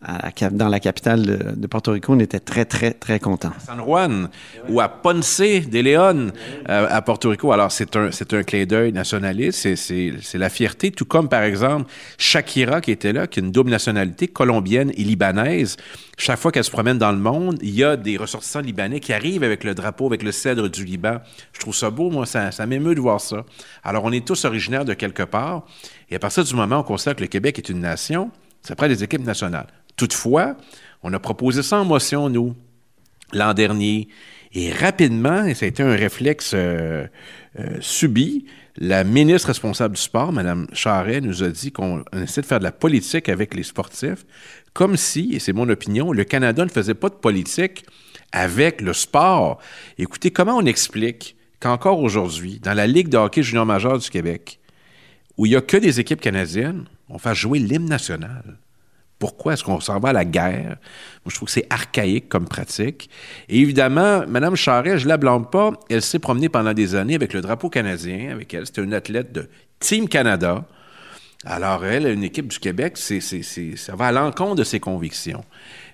à 0.00 0.30
dans 0.52 0.68
la 0.68 0.78
capitale 0.78 1.56
de, 1.56 1.66
Porto 1.66 1.90
Rico, 1.90 2.12
on 2.12 2.20
était 2.20 2.38
très, 2.38 2.64
très, 2.64 2.92
très 2.92 3.18
contents. 3.18 3.52
San 3.58 3.80
Juan 3.84 4.28
ou 4.68 4.80
à 4.80 4.88
Ponce 4.88 5.40
de 5.40 5.80
Leon 5.80 6.30
euh, 6.68 6.86
à 6.88 7.02
Porto 7.02 7.30
Rico. 7.30 7.50
Alors, 7.50 7.72
c'est 7.72 7.96
un, 7.96 8.12
c'est 8.12 8.32
un 8.32 8.44
clin 8.44 8.64
d'œil 8.64 8.92
nationaliste, 8.92 9.74
c'est 9.74 10.38
la 10.38 10.48
fierté, 10.48 10.92
tout 10.92 11.04
comme, 11.04 11.28
par 11.28 11.42
exemple, 11.42 11.90
Shakira 12.16 12.80
qui 12.80 12.92
était 12.92 13.12
là, 13.12 13.26
qui 13.26 13.40
a 13.40 13.42
une 13.42 13.50
double 13.50 13.70
nationalité, 13.70 14.28
colombienne 14.28 14.92
et 14.96 15.02
libanaise. 15.02 15.76
Chaque 16.16 16.38
fois 16.38 16.52
qu'elle 16.52 16.64
se 16.64 16.70
promène 16.70 16.98
dans 16.98 17.12
le 17.12 17.18
monde, 17.18 17.58
il 17.62 17.74
y 17.74 17.82
a 17.82 17.96
des 17.96 18.16
ressortissants 18.16 18.60
libanais 18.60 19.00
qui 19.00 19.12
arrivent 19.12 19.42
avec 19.42 19.64
le 19.64 19.74
drapeau, 19.74 20.06
avec 20.06 20.22
le 20.22 20.30
cèdre 20.30 20.68
du 20.68 20.84
Liban. 20.84 21.18
Je 21.52 21.60
trouve 21.60 21.74
ça 21.74 21.90
beau, 21.90 22.10
moi, 22.10 22.24
ça, 22.24 22.52
ça 22.52 22.66
m'émeut 22.66 22.94
de 22.94 23.00
voir 23.00 23.20
ça. 23.20 23.44
Alors, 23.82 24.04
on 24.04 24.12
est 24.12 24.24
tous 24.24 24.44
originaires 24.44 24.84
de 24.84 24.94
quelque 24.94 25.24
part, 25.24 25.64
et 26.08 26.16
à 26.16 26.18
partir 26.20 26.44
du 26.44 26.54
moment 26.54 26.76
où 26.76 26.80
on 26.80 26.84
considère 26.84 27.16
que 27.16 27.22
le 27.22 27.26
Québec 27.26 27.58
est 27.58 27.68
une 27.68 27.80
nation, 27.80 28.30
ça 28.62 28.76
prend 28.76 28.88
des 28.88 29.02
équipes 29.02 29.24
nationales. 29.24 29.66
Toutefois, 29.98 30.56
on 31.02 31.12
a 31.12 31.18
proposé 31.18 31.62
ça 31.62 31.78
en 31.78 31.84
motion, 31.84 32.30
nous, 32.30 32.54
l'an 33.32 33.52
dernier. 33.52 34.08
Et 34.54 34.72
rapidement, 34.72 35.44
et 35.44 35.54
ça 35.54 35.66
a 35.66 35.68
été 35.68 35.82
un 35.82 35.94
réflexe 35.94 36.52
euh, 36.54 37.06
euh, 37.58 37.76
subi, 37.80 38.46
la 38.76 39.02
ministre 39.02 39.48
responsable 39.48 39.96
du 39.96 40.00
sport, 40.00 40.32
Mme 40.32 40.68
Charret, 40.72 41.20
nous 41.20 41.42
a 41.42 41.48
dit 41.48 41.72
qu'on 41.72 42.04
essaie 42.12 42.40
de 42.42 42.46
faire 42.46 42.60
de 42.60 42.64
la 42.64 42.72
politique 42.72 43.28
avec 43.28 43.54
les 43.54 43.64
sportifs, 43.64 44.24
comme 44.72 44.96
si, 44.96 45.34
et 45.34 45.40
c'est 45.40 45.52
mon 45.52 45.68
opinion, 45.68 46.12
le 46.12 46.22
Canada 46.22 46.64
ne 46.64 46.70
faisait 46.70 46.94
pas 46.94 47.08
de 47.08 47.16
politique 47.16 47.84
avec 48.30 48.80
le 48.80 48.92
sport. 48.92 49.58
Écoutez, 49.98 50.30
comment 50.30 50.56
on 50.56 50.64
explique 50.64 51.36
qu'encore 51.58 52.00
aujourd'hui, 52.00 52.60
dans 52.60 52.74
la 52.74 52.86
Ligue 52.86 53.08
de 53.08 53.18
hockey 53.18 53.42
junior 53.42 53.66
majeur 53.66 53.98
du 53.98 54.08
Québec, 54.08 54.60
où 55.36 55.46
il 55.46 55.50
n'y 55.50 55.56
a 55.56 55.60
que 55.60 55.76
des 55.76 55.98
équipes 55.98 56.20
canadiennes, 56.20 56.84
on 57.08 57.18
fait 57.18 57.34
jouer 57.34 57.58
l'hymne 57.58 57.88
national? 57.88 58.58
Pourquoi 59.18 59.54
est-ce 59.54 59.64
qu'on 59.64 59.80
s'en 59.80 59.98
va 59.98 60.10
à 60.10 60.12
la 60.12 60.24
guerre? 60.24 60.76
Moi, 61.24 61.30
je 61.30 61.34
trouve 61.34 61.46
que 61.46 61.52
c'est 61.52 61.66
archaïque 61.70 62.28
comme 62.28 62.46
pratique. 62.46 63.10
Et 63.48 63.58
évidemment, 63.60 64.24
Mme 64.28 64.54
Charret, 64.54 64.98
je 64.98 65.04
ne 65.04 65.08
la 65.08 65.16
blâme 65.16 65.50
pas, 65.50 65.72
elle 65.90 66.02
s'est 66.02 66.20
promenée 66.20 66.48
pendant 66.48 66.72
des 66.72 66.94
années 66.94 67.16
avec 67.16 67.32
le 67.32 67.40
drapeau 67.40 67.68
canadien, 67.68 68.30
avec 68.30 68.54
elle. 68.54 68.66
C'était 68.66 68.84
une 68.84 68.94
athlète 68.94 69.32
de 69.32 69.48
Team 69.80 70.08
Canada. 70.08 70.64
Alors, 71.44 71.84
elle, 71.84 72.06
une 72.06 72.24
équipe 72.24 72.48
du 72.48 72.58
Québec, 72.58 72.96
ça 72.96 73.96
va 73.96 74.06
à 74.06 74.12
l'encontre 74.12 74.56
de 74.56 74.64
ses 74.64 74.80
convictions. 74.80 75.44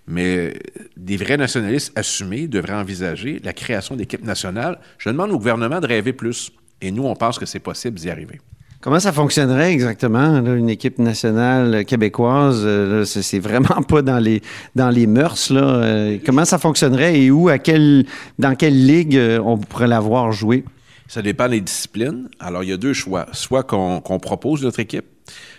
Mais 0.06 0.36
euh, 0.36 0.52
des 0.96 1.16
vrais 1.16 1.36
nationalistes 1.36 1.92
assumés 1.96 2.46
devraient 2.46 2.74
envisager 2.74 3.40
la 3.42 3.52
création 3.52 3.96
d'équipes 3.96 4.24
nationales. 4.24 4.78
Je 4.98 5.08
demande 5.08 5.30
au 5.30 5.38
gouvernement 5.38 5.80
de 5.80 5.86
rêver 5.86 6.12
plus. 6.12 6.50
Et 6.80 6.90
nous, 6.90 7.04
on 7.04 7.14
pense 7.14 7.38
que 7.38 7.46
c'est 7.46 7.58
possible 7.58 7.98
d'y 7.98 8.10
arriver. 8.10 8.40
Comment 8.84 9.00
ça 9.00 9.12
fonctionnerait 9.12 9.72
exactement, 9.72 10.42
là, 10.42 10.52
une 10.52 10.68
équipe 10.68 10.98
nationale 10.98 11.86
québécoise? 11.86 12.60
euh, 12.66 12.98
là, 12.98 13.06
c'est, 13.06 13.38
vraiment 13.38 13.80
pas 13.88 14.02
dans 14.02 14.18
les, 14.18 14.42
dans 14.74 14.90
les 14.90 15.06
mœurs. 15.06 15.48
Là. 15.48 15.62
Euh, 15.62 16.18
comment 16.22 16.44
ça 16.44 16.58
fonctionnerait 16.58 17.18
et 17.18 17.30
où, 17.30 17.48
à 17.48 17.56
quelle, 17.56 18.04
dans 18.38 18.54
quelle 18.54 18.84
ligue 18.84 19.16
euh, 19.16 19.40
on 19.42 19.56
pourrait 19.56 19.86
la 19.86 20.00
voir 20.00 20.32
jouer? 20.32 20.64
Ça 21.08 21.22
dépend 21.22 21.48
des 21.48 21.62
disciplines. 21.62 22.28
Alors, 22.38 22.62
il 22.62 22.68
y 22.68 22.72
a 22.74 22.76
deux 22.76 22.92
choix. 22.92 23.24
Soit 23.32 23.62
qu'on 23.62 24.02
qu'on 24.02 24.18
propose 24.18 24.62
notre 24.62 24.80
équipe, 24.80 25.06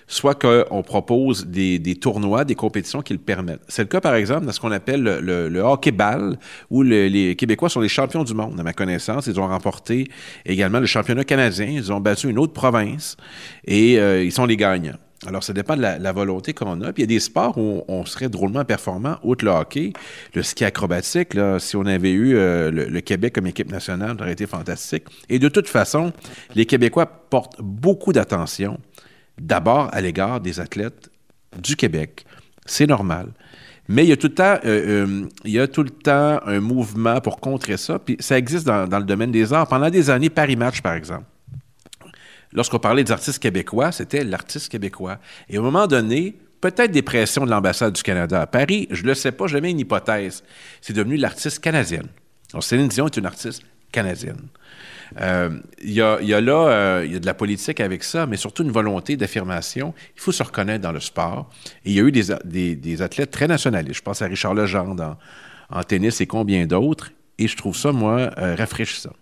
soit 0.08 0.36
qu'on 0.36 0.84
propose 0.84 1.48
des, 1.48 1.80
tournois, 2.00 2.46
des 2.46 2.56
compétitions 2.56 3.02
qui 3.02 3.14
le 3.14 3.20
permettent. 3.20 3.62
C'est 3.68 3.84
le 3.84 3.88
cas, 3.88 4.02
par 4.02 4.16
exemple, 4.16 4.46
dans 4.46 4.52
ce 4.52 4.60
qu'on 4.60 4.72
appelle 4.72 5.04
le, 5.04 5.60
hockey-ball, 5.60 6.38
où 6.70 6.84
le- 6.84 7.08
les 7.08 7.36
Québécois 7.36 7.70
sont 7.70 7.82
les 7.82 7.90
champions 7.90 8.24
du 8.24 8.34
monde, 8.34 8.60
à 8.60 8.64
ma 8.64 8.74
connaissance. 8.74 9.28
Ils 9.28 9.40
ont 9.40 9.48
remporté 9.48 10.08
également 10.46 10.80
le 10.80 10.86
championnat 10.86 11.24
canadien. 11.24 11.68
Ils 11.68 11.92
ont 11.92 12.00
battu 12.00 12.30
une 12.30 12.40
autre 12.40 12.54
province 12.54 13.18
et 13.66 14.00
euh, 14.00 14.24
ils 14.24 14.32
sont 14.32 14.46
les 14.46 14.58
gagnants. 14.58 14.98
Alors, 15.26 15.44
ça 15.44 15.54
dépend 15.54 15.76
de 15.76 15.82
la, 15.82 16.12
volonté 16.12 16.54
qu'on 16.54 16.82
a. 16.82 16.94
Puis, 16.94 17.02
il 17.02 17.10
y 17.12 17.16
a 17.16 17.16
des 17.16 17.20
sports 17.20 17.58
où 17.58 17.84
on 17.88 18.06
serait 18.06 18.30
drôlement 18.30 18.64
performant, 18.64 19.18
outre 19.24 19.44
le 19.44 19.52
hockey. 19.52 19.94
Le 20.36 20.44
ski 20.44 20.66
acrobatique, 20.66 21.36
si 21.58 21.76
on 21.76 21.86
avait 21.86 22.12
eu 22.12 22.36
euh, 22.36 22.70
le, 22.70 22.86
le 22.86 23.02
Québec 23.02 23.34
comme 23.34 23.48
équipe 23.48 23.72
nationale, 23.72 24.16
ça 24.18 24.24
aurait 24.24 24.34
été 24.34 24.46
fantastique. 24.46 25.06
Et 25.30 25.40
de 25.40 25.50
toute 25.50 25.68
façon, 25.68 26.14
les 26.54 26.66
Québécois 26.66 27.08
portent 27.08 27.60
beaucoup 27.60 28.14
d'attention, 28.14 28.78
d'abord 29.40 29.90
à 29.94 30.02
l'égard 30.02 30.40
des 30.40 30.60
athlètes 30.60 31.10
du 31.58 31.76
Québec. 31.76 32.26
C'est 32.66 32.88
normal. 32.88 33.32
Mais 33.88 34.04
il 34.04 34.10
y 34.10 34.12
a 34.12 34.18
tout 34.18 34.28
le 34.28 34.34
temps, 34.34 34.58
euh, 34.66 35.06
euh, 35.06 35.30
il 35.44 35.52
y 35.52 35.60
a 35.60 35.68
tout 35.68 35.84
le 35.84 35.92
temps 35.92 36.40
un 36.46 36.60
mouvement 36.60 37.22
pour 37.22 37.40
contrer 37.40 37.78
ça. 37.78 38.00
Puis 38.00 38.18
ça 38.20 38.38
existe 38.38 38.66
dans, 38.66 38.86
le 38.86 39.04
domaine 39.04 39.32
des 39.32 39.54
arts. 39.54 39.68
Pendant 39.68 39.90
des 39.90 40.10
années, 40.10 40.30
Paris 40.30 40.56
Match, 40.56 40.82
par 40.82 40.94
exemple 40.94 41.26
lorsqu'on 42.56 42.80
parlait 42.80 43.04
des 43.04 43.12
artistes 43.12 43.40
québécois, 43.40 43.92
c'était 43.92 44.24
l'artiste 44.24 44.72
québécois. 44.72 45.20
Et 45.50 45.58
à 45.58 45.60
un 45.60 45.64
moment 45.64 45.88
donné, 45.88 46.38
peut-être 46.62 46.92
des 46.92 47.02
pressions 47.02 47.46
de 47.46 47.52
l'ambassade 47.52 47.94
du 47.94 48.02
Canada 48.02 48.42
à 48.42 48.48
Paris, 48.48 48.88
je 48.90 49.04
ne 49.04 49.10
le 49.10 49.14
sais 49.14 49.32
pas, 49.32 49.46
je 49.46 49.58
mets 49.58 49.72
une 49.72 49.80
hypothèse. 49.80 50.44
C'est 50.82 50.94
devenu 50.94 51.18
l'artiste 51.18 51.60
canadienne. 51.60 52.08
Céline 52.62 52.88
Dion 52.88 53.08
est 53.08 53.18
une 53.18 53.26
artiste 53.26 53.62
canadienne. 54.00 54.44
Euh, 55.22 55.50
Il 55.82 55.94
y, 56.00 56.02
a, 56.02 56.20
y 56.22 56.34
a 56.34 56.42
là, 56.42 56.60
euh, 56.68 57.08
y 57.14 57.16
a 57.16 57.20
de 57.20 57.26
la 57.26 57.34
politique 57.34 57.80
avec 57.80 58.04
ça, 58.04 58.26
mais 58.30 58.38
surtout 58.38 58.64
une 58.64 58.72
volonté 58.72 59.16
d'affirmation. 59.18 59.94
Il 60.16 60.22
faut 60.22 60.32
se 60.40 60.44
reconnaître 60.44 60.84
dans 60.88 60.92
le 60.92 61.00
sport. 61.12 61.50
Et 61.86 61.92
il 61.92 61.96
y 61.98 62.00
a 62.00 62.04
eu 62.04 62.12
des, 62.12 62.26
des- 62.44 62.76
des 62.76 63.02
athlètes 63.02 63.32
très 63.32 63.48
nationalistes. 63.48 64.00
Je 64.02 64.06
pense 64.10 64.22
à 64.22 64.28
Richard 64.28 64.54
Legendre 64.54 65.04
en, 65.70 65.80
en 65.80 65.84
tennis 65.84 66.22
et 66.22 66.28
combien 66.28 66.66
d'autres. 66.68 67.12
Et 67.38 67.48
je 67.48 67.56
trouve 67.58 67.76
ça, 67.76 67.92
moi, 67.92 68.16
euh, 68.38 68.56
rafraîchissant. 68.56 69.14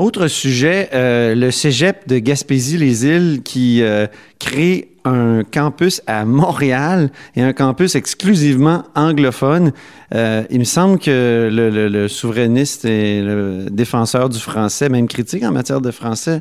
Autre 0.00 0.28
sujet, 0.28 0.88
euh, 0.94 1.34
le 1.34 1.50
cégep 1.50 2.08
de 2.08 2.18
Gaspésie-les-Îles 2.18 3.42
qui 3.44 3.82
euh, 3.82 4.06
crée 4.38 4.88
un 5.04 5.44
campus 5.44 6.00
à 6.06 6.24
Montréal 6.24 7.10
et 7.36 7.42
un 7.42 7.52
campus 7.52 7.96
exclusivement 7.96 8.84
anglophone. 8.94 9.72
Euh, 10.14 10.44
il 10.48 10.60
me 10.60 10.64
semble 10.64 10.98
que 10.98 11.50
le, 11.52 12.08
souverainiste 12.08 12.86
et 12.86 13.20
le 13.20 13.66
défenseur 13.70 14.30
du 14.30 14.38
français, 14.38 14.88
même 14.88 15.06
critique 15.06 15.42
en 15.42 15.52
matière 15.52 15.82
de 15.82 15.90
français, 15.90 16.40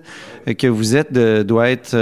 que 0.57 0.67
vous 0.67 0.95
êtes, 0.95 1.11
doit 1.11 1.69
être 1.69 1.97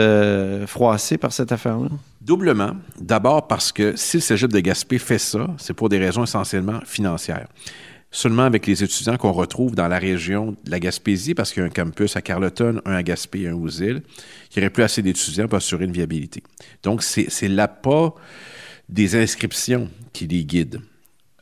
froissé 0.67 1.17
par 1.17 1.33
cette 1.33 1.51
affaire-là. 1.51 1.89
Doublement. 2.21 2.73
D'abord 3.01 3.47
parce 3.47 3.71
que 3.71 3.93
si 3.95 4.17
le 4.17 4.21
cégep 4.21 4.53
de 4.53 4.59
Gaspé 4.59 4.99
fait 4.99 5.17
ça, 5.17 5.47
c'est 5.57 5.73
pour 5.73 5.89
des 5.89 5.97
raisons 5.97 6.23
essentiellement 6.23 6.81
financières. 6.85 7.47
Seulement 8.09 8.43
avec 8.43 8.65
les 8.67 8.83
étudiants 8.83 9.17
qu'on 9.17 9.33
retrouve 9.33 9.75
dans 9.75 9.87
la 9.87 9.99
région 9.99 10.55
de 10.63 10.71
la 10.71 10.79
Gaspésie, 10.79 11.33
parce 11.33 11.51
qu'il 11.51 11.61
y 11.61 11.63
a 11.63 11.67
un 11.67 11.69
campus 11.69 12.15
à 12.15 12.21
Carleton, 12.21 12.81
un 12.85 12.93
à 12.93 13.03
Gaspé 13.03 13.41
et 13.41 13.47
un 13.49 13.53
aux 13.53 13.67
îles, 13.67 14.01
il 14.51 14.59
n'y 14.59 14.63
aurait 14.63 14.69
plus 14.69 14.83
assez 14.83 15.01
d'étudiants 15.01 15.47
pour 15.47 15.57
assurer 15.57 15.85
une 15.85 15.91
viabilité. 15.91 16.41
Donc, 16.83 17.03
c'est 17.03 17.47
l'appât 17.47 18.13
des 18.87 19.15
inscriptions 19.15 19.89
qui 20.13 20.25
les 20.27 20.45
guide. 20.45 20.79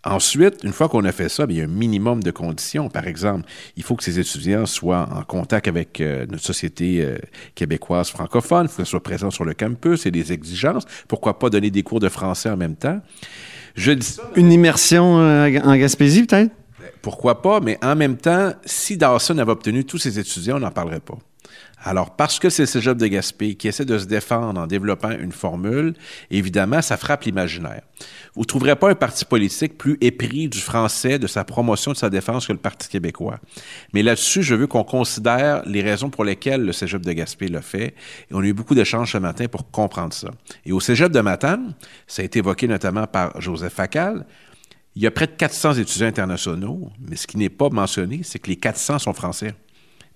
Ensuite, 0.05 0.63
une 0.63 0.71
fois 0.71 0.87
qu'on 0.87 1.03
a 1.03 1.11
fait 1.11 1.29
ça, 1.29 1.47
bien, 1.47 1.55
il 1.55 1.59
y 1.59 1.61
a 1.61 1.65
un 1.65 1.67
minimum 1.67 2.21
de 2.21 2.29
conditions. 2.29 2.89
Par 2.89 3.07
exemple, 3.07 3.49
il 3.75 3.81
faut 3.81 3.95
que 3.95 4.03
ces 4.03 4.19
étudiants 4.19 4.67
soient 4.67 5.09
en 5.11 5.23
contact 5.23 5.67
avec 5.67 5.99
euh, 5.99 6.27
notre 6.29 6.43
société 6.43 7.01
euh, 7.03 7.17
québécoise 7.55 8.09
francophone, 8.09 8.65
il 8.65 8.69
faut 8.69 8.77
qu'ils 8.77 8.85
soient 8.85 9.01
présents 9.01 9.31
sur 9.31 9.45
le 9.45 9.55
campus 9.55 10.05
et 10.05 10.11
des 10.11 10.31
exigences. 10.31 10.85
Pourquoi 11.07 11.39
pas 11.39 11.49
donner 11.49 11.71
des 11.71 11.81
cours 11.81 11.99
de 11.99 12.09
français 12.09 12.49
en 12.49 12.57
même 12.57 12.75
temps? 12.75 13.01
Je 13.73 13.93
dis 13.93 14.05
ça, 14.05 14.21
Une 14.35 14.51
immersion 14.51 15.19
euh, 15.19 15.59
en 15.63 15.75
Gaspésie, 15.75 16.23
peut-être? 16.25 16.51
pourquoi 17.01 17.41
pas, 17.41 17.59
mais 17.59 17.77
en 17.83 17.95
même 17.95 18.17
temps, 18.17 18.53
si 18.63 18.97
Dawson 18.97 19.37
avait 19.37 19.51
obtenu 19.51 19.85
tous 19.85 19.97
ses 19.97 20.19
étudiants, 20.19 20.57
on 20.57 20.59
n'en 20.59 20.71
parlerait 20.71 20.99
pas. 20.99 21.17
Alors, 21.87 22.15
parce 22.15 22.39
que 22.39 22.49
c'est 22.49 22.63
le 22.63 22.67
cégep 22.67 22.97
de 22.97 23.05
Gaspé 23.05 23.53
qui 23.53 23.67
essaie 23.67 23.85
de 23.85 23.99
se 23.99 24.05
défendre 24.05 24.59
en 24.59 24.65
développant 24.65 25.11
une 25.11 25.31
formule, 25.31 25.93
évidemment, 26.31 26.81
ça 26.81 26.97
frappe 26.97 27.25
l'imaginaire. 27.25 27.83
Vous 28.33 28.41
ne 28.41 28.45
trouverez 28.45 28.75
pas 28.75 28.89
un 28.89 28.95
parti 28.95 29.23
politique 29.23 29.77
plus 29.77 29.95
épris 30.01 30.49
du 30.49 30.57
français, 30.57 31.19
de 31.19 31.27
sa 31.27 31.43
promotion, 31.43 31.91
de 31.91 31.97
sa 31.97 32.09
défense 32.09 32.47
que 32.47 32.53
le 32.53 32.57
Parti 32.57 32.89
québécois. 32.89 33.39
Mais 33.93 34.01
là-dessus, 34.01 34.41
je 34.41 34.55
veux 34.55 34.65
qu'on 34.65 34.83
considère 34.83 35.61
les 35.67 35.83
raisons 35.83 36.09
pour 36.09 36.25
lesquelles 36.25 36.65
le 36.65 36.73
cégep 36.73 37.03
de 37.03 37.13
Gaspé 37.13 37.49
l'a 37.49 37.61
fait. 37.61 37.93
Et 38.31 38.33
on 38.33 38.39
a 38.39 38.45
eu 38.45 38.53
beaucoup 38.53 38.73
d'échanges 38.73 39.11
ce 39.11 39.19
matin 39.19 39.47
pour 39.47 39.69
comprendre 39.69 40.13
ça. 40.13 40.31
Et 40.65 40.71
au 40.71 40.79
cégep 40.79 41.11
de 41.11 41.21
Matane, 41.21 41.75
ça 42.07 42.23
a 42.23 42.25
été 42.25 42.39
évoqué 42.39 42.67
notamment 42.67 43.05
par 43.05 43.39
Joseph 43.39 43.73
Facal, 43.73 44.25
il 44.95 45.03
y 45.03 45.07
a 45.07 45.11
près 45.11 45.27
de 45.27 45.33
400 45.33 45.73
étudiants 45.73 46.07
internationaux, 46.07 46.89
mais 46.99 47.17
ce 47.17 47.27
qui 47.27 47.37
n'est 47.37 47.49
pas 47.49 47.69
mentionné, 47.69 48.21
c'est 48.23 48.39
que 48.39 48.47
les 48.47 48.55
400 48.55 48.97
sont 48.99 49.13
français 49.13 49.53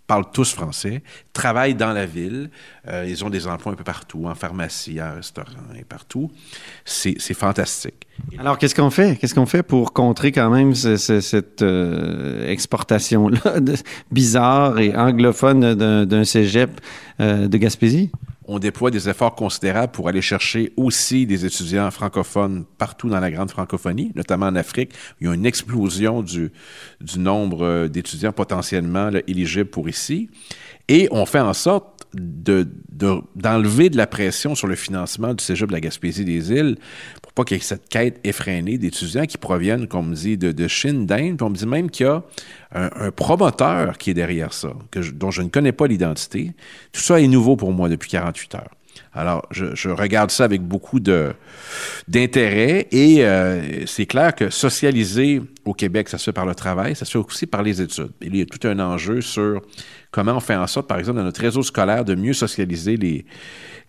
parlent 0.10 0.32
tous 0.34 0.52
français, 0.54 1.04
travaillent 1.34 1.76
dans 1.76 1.93
la 1.93 2.06
ville, 2.06 2.50
euh, 2.88 3.06
ils 3.08 3.24
ont 3.24 3.30
des 3.30 3.45
emplois 3.48 3.72
un 3.74 3.76
peu 3.76 3.84
partout, 3.84 4.26
en 4.26 4.34
pharmacie, 4.36 5.00
en 5.02 5.13
restaurant 5.15 5.69
et 5.80 5.84
partout. 5.84 6.32
C'est 6.84 7.34
fantastique. 7.36 8.08
Alors, 8.39 8.58
qu'est-ce 8.58 8.76
qu'on 8.76 8.89
fait? 8.89 9.17
Qu'est-ce 9.17 9.36
qu'on 9.36 9.45
fait 9.45 9.63
pour 9.63 9.93
contrer 9.93 10.32
quand 10.32 10.50
même 10.50 10.74
ce- 10.76 10.98
ce- 10.98 11.22
cette 11.22 11.62
euh, 11.62 12.50
exportation-là 12.50 13.60
bizarre 14.12 14.80
et 14.80 14.95
anglophone 14.95 15.76
d'un 16.12 16.24
cégep 16.24 16.72
euh, 17.22 17.48
de 17.48 17.58
Gaspésie? 17.58 18.12
On 18.51 18.57
déploie 18.57 18.89
des 18.89 19.07
efforts 19.07 19.35
considérables 19.35 19.91
pour 19.91 20.07
aller 20.07 20.23
chercher 20.23 20.73
aussi 20.75 21.27
des 21.27 21.45
étudiants 21.45 21.91
francophones 21.91 22.65
partout 22.79 23.07
dans 23.07 23.19
la 23.19 23.29
grande 23.29 23.51
francophonie, 23.51 24.12
notamment 24.15 24.47
en 24.47 24.55
Afrique. 24.55 24.91
Il 25.21 25.27
y 25.27 25.29
a 25.29 25.35
une 25.35 25.45
explosion 25.45 26.23
du, 26.23 26.51
du 26.99 27.19
nombre 27.19 27.63
euh, 27.63 27.88
d'étudiants 27.88 28.31
potentiellement 28.31 29.12
là, 29.12 29.19
éligibles 29.27 29.69
pour 29.69 29.88
ici. 29.88 30.31
Et 30.89 31.08
on 31.12 31.25
fait 31.25 31.39
en 31.39 31.54
sorte 31.54 31.86
de- 32.13 32.67
de- 32.91 33.21
d'enlever 33.36 33.89
de, 33.89 33.97
la 33.97 34.08
pression 34.08 34.56
sur 34.56 34.67
le 34.67 34.75
financement 34.75 35.34
du 35.34 35.43
Cégep 35.43 35.69
de 35.69 35.73
la 35.73 35.80
Gaspésie-des-Îles 35.80 36.78
pour 37.21 37.32
pas 37.34 37.43
qu'il 37.43 37.58
y 37.58 37.60
ait 37.60 37.63
cette 37.63 37.88
quête 37.88 38.19
effrénée 38.23 38.78
d'étudiants 38.78 39.25
qui 39.25 39.38
proviennent, 39.38 39.88
comme 39.88 40.10
on 40.10 40.13
dit, 40.13 40.38
de, 40.38 40.67
Chine, 40.67 41.06
d'Inde. 41.06 41.41
On 41.41 41.49
me 41.52 41.56
dit 41.56 41.67
même 41.67 41.89
qu'il 41.91 42.08
y 42.08 42.10
a 42.10 42.23
un, 42.73 43.12
promoteur 43.12 43.97
qui 43.97 44.10
est 44.10 44.15
derrière 44.15 44.54
ça, 44.54 44.73
dont 45.13 45.32
je 45.32 45.43
ne 45.43 45.49
connais 45.49 45.71
pas 45.71 45.88
l'identité. 45.88 46.52
Tout 46.91 47.02
ça 47.02 47.21
est 47.21 47.28
nouveau 47.28 47.56
pour 47.56 47.71
moi 47.71 47.88
depuis 47.88 48.10
48 48.10 48.56
heures. 48.56 48.71
Alors, 49.13 49.47
je, 49.52 49.89
regarde 49.89 50.30
ça 50.30 50.43
avec 50.43 50.62
beaucoup 50.62 50.99
d'intérêt 52.08 52.88
et 52.91 53.25
euh, 53.25 53.86
c'est 53.88 54.06
clair 54.06 54.36
que 54.36 54.49
socialiser 54.49 55.41
au 55.65 55.73
Québec, 55.73 56.10
ça 56.10 56.17
se 56.17 56.25
fait 56.25 56.34
par 56.34 56.45
le 56.45 56.54
travail, 56.54 56.95
ça 56.95 57.06
se 57.06 57.12
fait 57.12 57.17
aussi 57.17 57.47
par 57.47 57.63
les 57.63 57.82
études. 57.82 58.12
Il 58.21 58.36
y 58.36 58.41
a 58.41 58.45
tout 58.45 58.67
un 58.67 58.80
enjeu 58.80 59.21
sur 59.21 59.62
comment 60.12 60.34
on 60.34 60.39
fait 60.39 60.56
en 60.56 60.67
sorte, 60.67 60.88
par 60.88 60.99
exemple, 60.99 61.17
dans 61.17 61.23
notre 61.23 61.41
réseau 61.41 61.63
scolaire, 61.63 62.06
de 62.06 62.13
mieux 62.15 62.34
socialiser 62.34 62.97
les, 62.97 63.25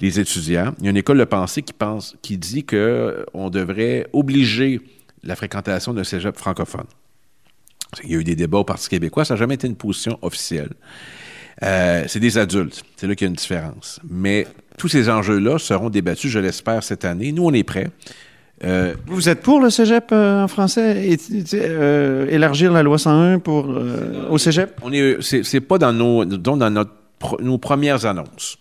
les 0.01 0.21
étudiants. 0.21 0.75
Il 0.79 0.85
y 0.85 0.89
a 0.89 0.91
une 0.91 0.97
école 0.97 1.19
de 1.19 1.25
pensée 1.25 1.63
qui 1.63 1.75
pense, 1.75 2.17
qui 2.23 2.39
dit 2.39 2.65
que 2.65 3.27
on 3.35 3.51
devrait 3.51 4.09
obliger 4.13 4.81
la 5.23 5.37
fréquentation 5.37 5.93
d'un 5.93 6.05
cégep 6.05 6.37
francophone. 6.37 6.87
Il 8.05 8.11
y 8.11 8.15
a 8.15 8.19
eu 8.19 8.25
des 8.25 8.37
débats 8.37 8.59
au 8.59 8.65
Parti 8.65 8.89
québécois, 8.89 9.25
ça 9.25 9.35
n'a 9.35 9.39
jamais 9.39 9.55
été 9.55 9.67
une 9.67 9.77
position 9.77 10.19
officielle. 10.23 10.71
Euh, 11.63 12.05
c'est 12.07 12.21
des 12.21 12.39
adultes. 12.39 12.83
C'est 12.97 13.07
là 13.07 13.15
qu'il 13.15 13.27
y 13.27 13.29
a 13.29 13.31
une 13.31 13.37
différence. 13.37 14.01
Mais 14.09 14.47
tous 14.79 14.89
ces 14.89 15.09
enjeux-là 15.09 15.59
seront 15.59 15.91
débattus, 15.91 16.31
je 16.31 16.39
l'espère, 16.39 16.83
cette 16.83 17.05
année. 17.05 17.33
Nous, 17.33 17.45
on 17.45 17.53
est 17.53 17.65
prêts. 17.65 17.89
Euh, 18.65 18.95
Vous 19.07 19.29
êtes 19.29 19.41
pour 19.41 19.61
le 19.61 19.71
cégep 19.71 20.11
euh, 20.13 20.45
en 20.45 20.49
français? 20.49 21.07
Et, 21.09 21.19
euh, 21.55 22.27
élargir 22.29 22.73
la 22.73 22.83
loi 22.83 22.99
101 22.99 23.39
pour, 23.39 23.69
au 24.29 24.39
cégep? 24.39 24.79
on 24.83 24.93
est, 24.93 25.17
c'est, 25.21 25.43
c'est 25.45 25.61
pas 25.61 25.79
dans 25.79 25.93
nos, 25.93 26.25
dans 26.25 26.71
notre, 26.71 26.93
nos 27.41 27.59
premières 27.59 28.05
annonces. 28.05 28.59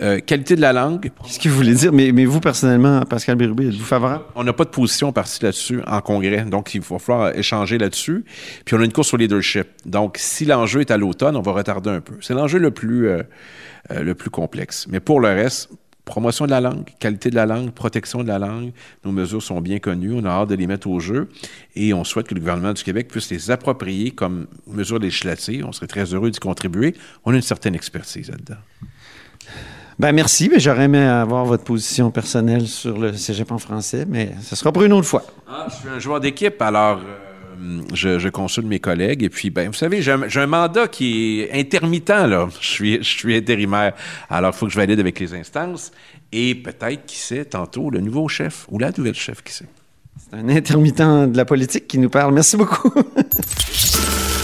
Euh, 0.00 0.18
qualité 0.20 0.56
de 0.56 0.62
la 0.62 0.72
langue, 0.72 1.10
Qu'est-ce 1.24 1.38
que 1.38 1.48
vous 1.50 1.56
voulez 1.56 1.74
dire? 1.74 1.92
Mais, 1.92 2.10
mais 2.10 2.24
vous, 2.24 2.40
personnellement, 2.40 3.02
Pascal 3.02 3.36
Bérubé, 3.36 3.68
êtes-vous 3.68 3.84
favorable? 3.84 4.24
on 4.34 4.42
n'a 4.42 4.54
pas 4.54 4.64
de 4.64 4.70
position 4.70 5.12
partie 5.12 5.42
là-dessus 5.42 5.82
en 5.86 6.00
congrès, 6.00 6.42
donc 6.46 6.74
il 6.74 6.80
va 6.80 6.98
falloir 6.98 7.36
échanger 7.36 7.76
là-dessus. 7.76 8.24
Puis 8.64 8.74
on 8.74 8.80
a 8.80 8.84
une 8.84 8.92
course 8.92 9.12
au 9.12 9.18
leadership. 9.18 9.66
Donc 9.84 10.16
si 10.18 10.46
l'enjeu 10.46 10.80
est 10.80 10.90
à 10.90 10.96
l'automne, 10.96 11.36
on 11.36 11.42
va 11.42 11.52
retarder 11.52 11.90
un 11.90 12.00
peu. 12.00 12.14
C'est 12.22 12.32
l'enjeu 12.32 12.58
le 12.58 12.70
plus, 12.70 13.08
euh, 13.08 13.22
euh, 13.90 14.02
le 14.02 14.14
plus 14.14 14.30
complexe. 14.30 14.86
Mais 14.88 15.00
pour 15.00 15.20
le 15.20 15.28
reste, 15.28 15.68
promotion 16.06 16.46
de 16.46 16.50
la 16.50 16.62
langue, 16.62 16.86
qualité 16.98 17.28
de 17.28 17.34
la 17.34 17.44
langue, 17.44 17.70
protection 17.70 18.22
de 18.22 18.28
la 18.28 18.38
langue, 18.38 18.72
nos 19.04 19.12
mesures 19.12 19.42
sont 19.42 19.60
bien 19.60 19.80
connues, 19.80 20.14
on 20.14 20.24
a 20.24 20.30
hâte 20.30 20.48
de 20.48 20.54
les 20.54 20.66
mettre 20.66 20.88
au 20.88 20.98
jeu 20.98 21.28
et 21.76 21.92
on 21.92 22.04
souhaite 22.04 22.26
que 22.26 22.34
le 22.34 22.40
gouvernement 22.40 22.72
du 22.72 22.82
Québec 22.82 23.08
puisse 23.08 23.28
les 23.30 23.50
approprier 23.50 24.12
comme 24.12 24.46
mesures 24.66 24.98
législatives. 24.98 25.66
On 25.66 25.72
serait 25.72 25.88
très 25.88 26.14
heureux 26.14 26.30
d'y 26.30 26.40
contribuer. 26.40 26.94
On 27.26 27.34
a 27.34 27.36
une 27.36 27.42
certaine 27.42 27.74
expertise 27.74 28.30
là-dedans. 28.30 28.56
Ben 29.98 30.12
merci, 30.12 30.48
mais 30.52 30.58
j'aurais 30.58 30.84
aimé 30.84 30.98
avoir 30.98 31.44
votre 31.44 31.64
position 31.64 32.10
personnelle 32.10 32.66
sur 32.66 32.98
le 32.98 33.12
cégep 33.14 33.52
en 33.52 33.58
français, 33.58 34.04
mais 34.08 34.32
ce 34.42 34.56
sera 34.56 34.72
pour 34.72 34.82
une 34.82 34.92
autre 34.92 35.06
fois. 35.06 35.22
Ah, 35.48 35.66
je 35.70 35.74
suis 35.74 35.88
un 35.88 35.98
joueur 36.00 36.20
d'équipe, 36.20 36.60
alors 36.60 36.98
euh, 36.98 37.80
je, 37.92 38.18
je 38.18 38.28
consulte 38.28 38.66
mes 38.66 38.80
collègues. 38.80 39.22
Et 39.22 39.28
puis, 39.28 39.50
ben, 39.50 39.68
vous 39.68 39.74
savez, 39.74 40.02
j'ai 40.02 40.12
un, 40.12 40.28
j'ai 40.28 40.40
un 40.40 40.46
mandat 40.46 40.88
qui 40.88 41.40
est 41.40 41.52
intermittent, 41.58 42.08
là. 42.08 42.48
Je 42.60 42.66
suis, 42.66 42.96
je 42.98 43.08
suis 43.08 43.36
intérimaire. 43.36 43.94
Alors, 44.28 44.52
il 44.54 44.58
faut 44.58 44.66
que 44.66 44.72
je 44.72 44.78
valide 44.78 44.98
avec 44.98 45.18
les 45.20 45.34
instances. 45.34 45.92
Et 46.32 46.54
peut-être, 46.56 47.06
qui 47.06 47.18
sait, 47.18 47.44
tantôt, 47.44 47.90
le 47.90 48.00
nouveau 48.00 48.26
chef 48.28 48.66
ou 48.70 48.78
la 48.78 48.90
nouvelle 48.96 49.14
chef, 49.14 49.42
qui 49.42 49.52
sait. 49.52 49.68
C'est 50.18 50.36
un 50.36 50.48
intermittent 50.48 51.30
de 51.30 51.36
la 51.36 51.44
politique 51.44 51.86
qui 51.86 51.98
nous 51.98 52.10
parle. 52.10 52.34
Merci 52.34 52.56
beaucoup. 52.56 52.92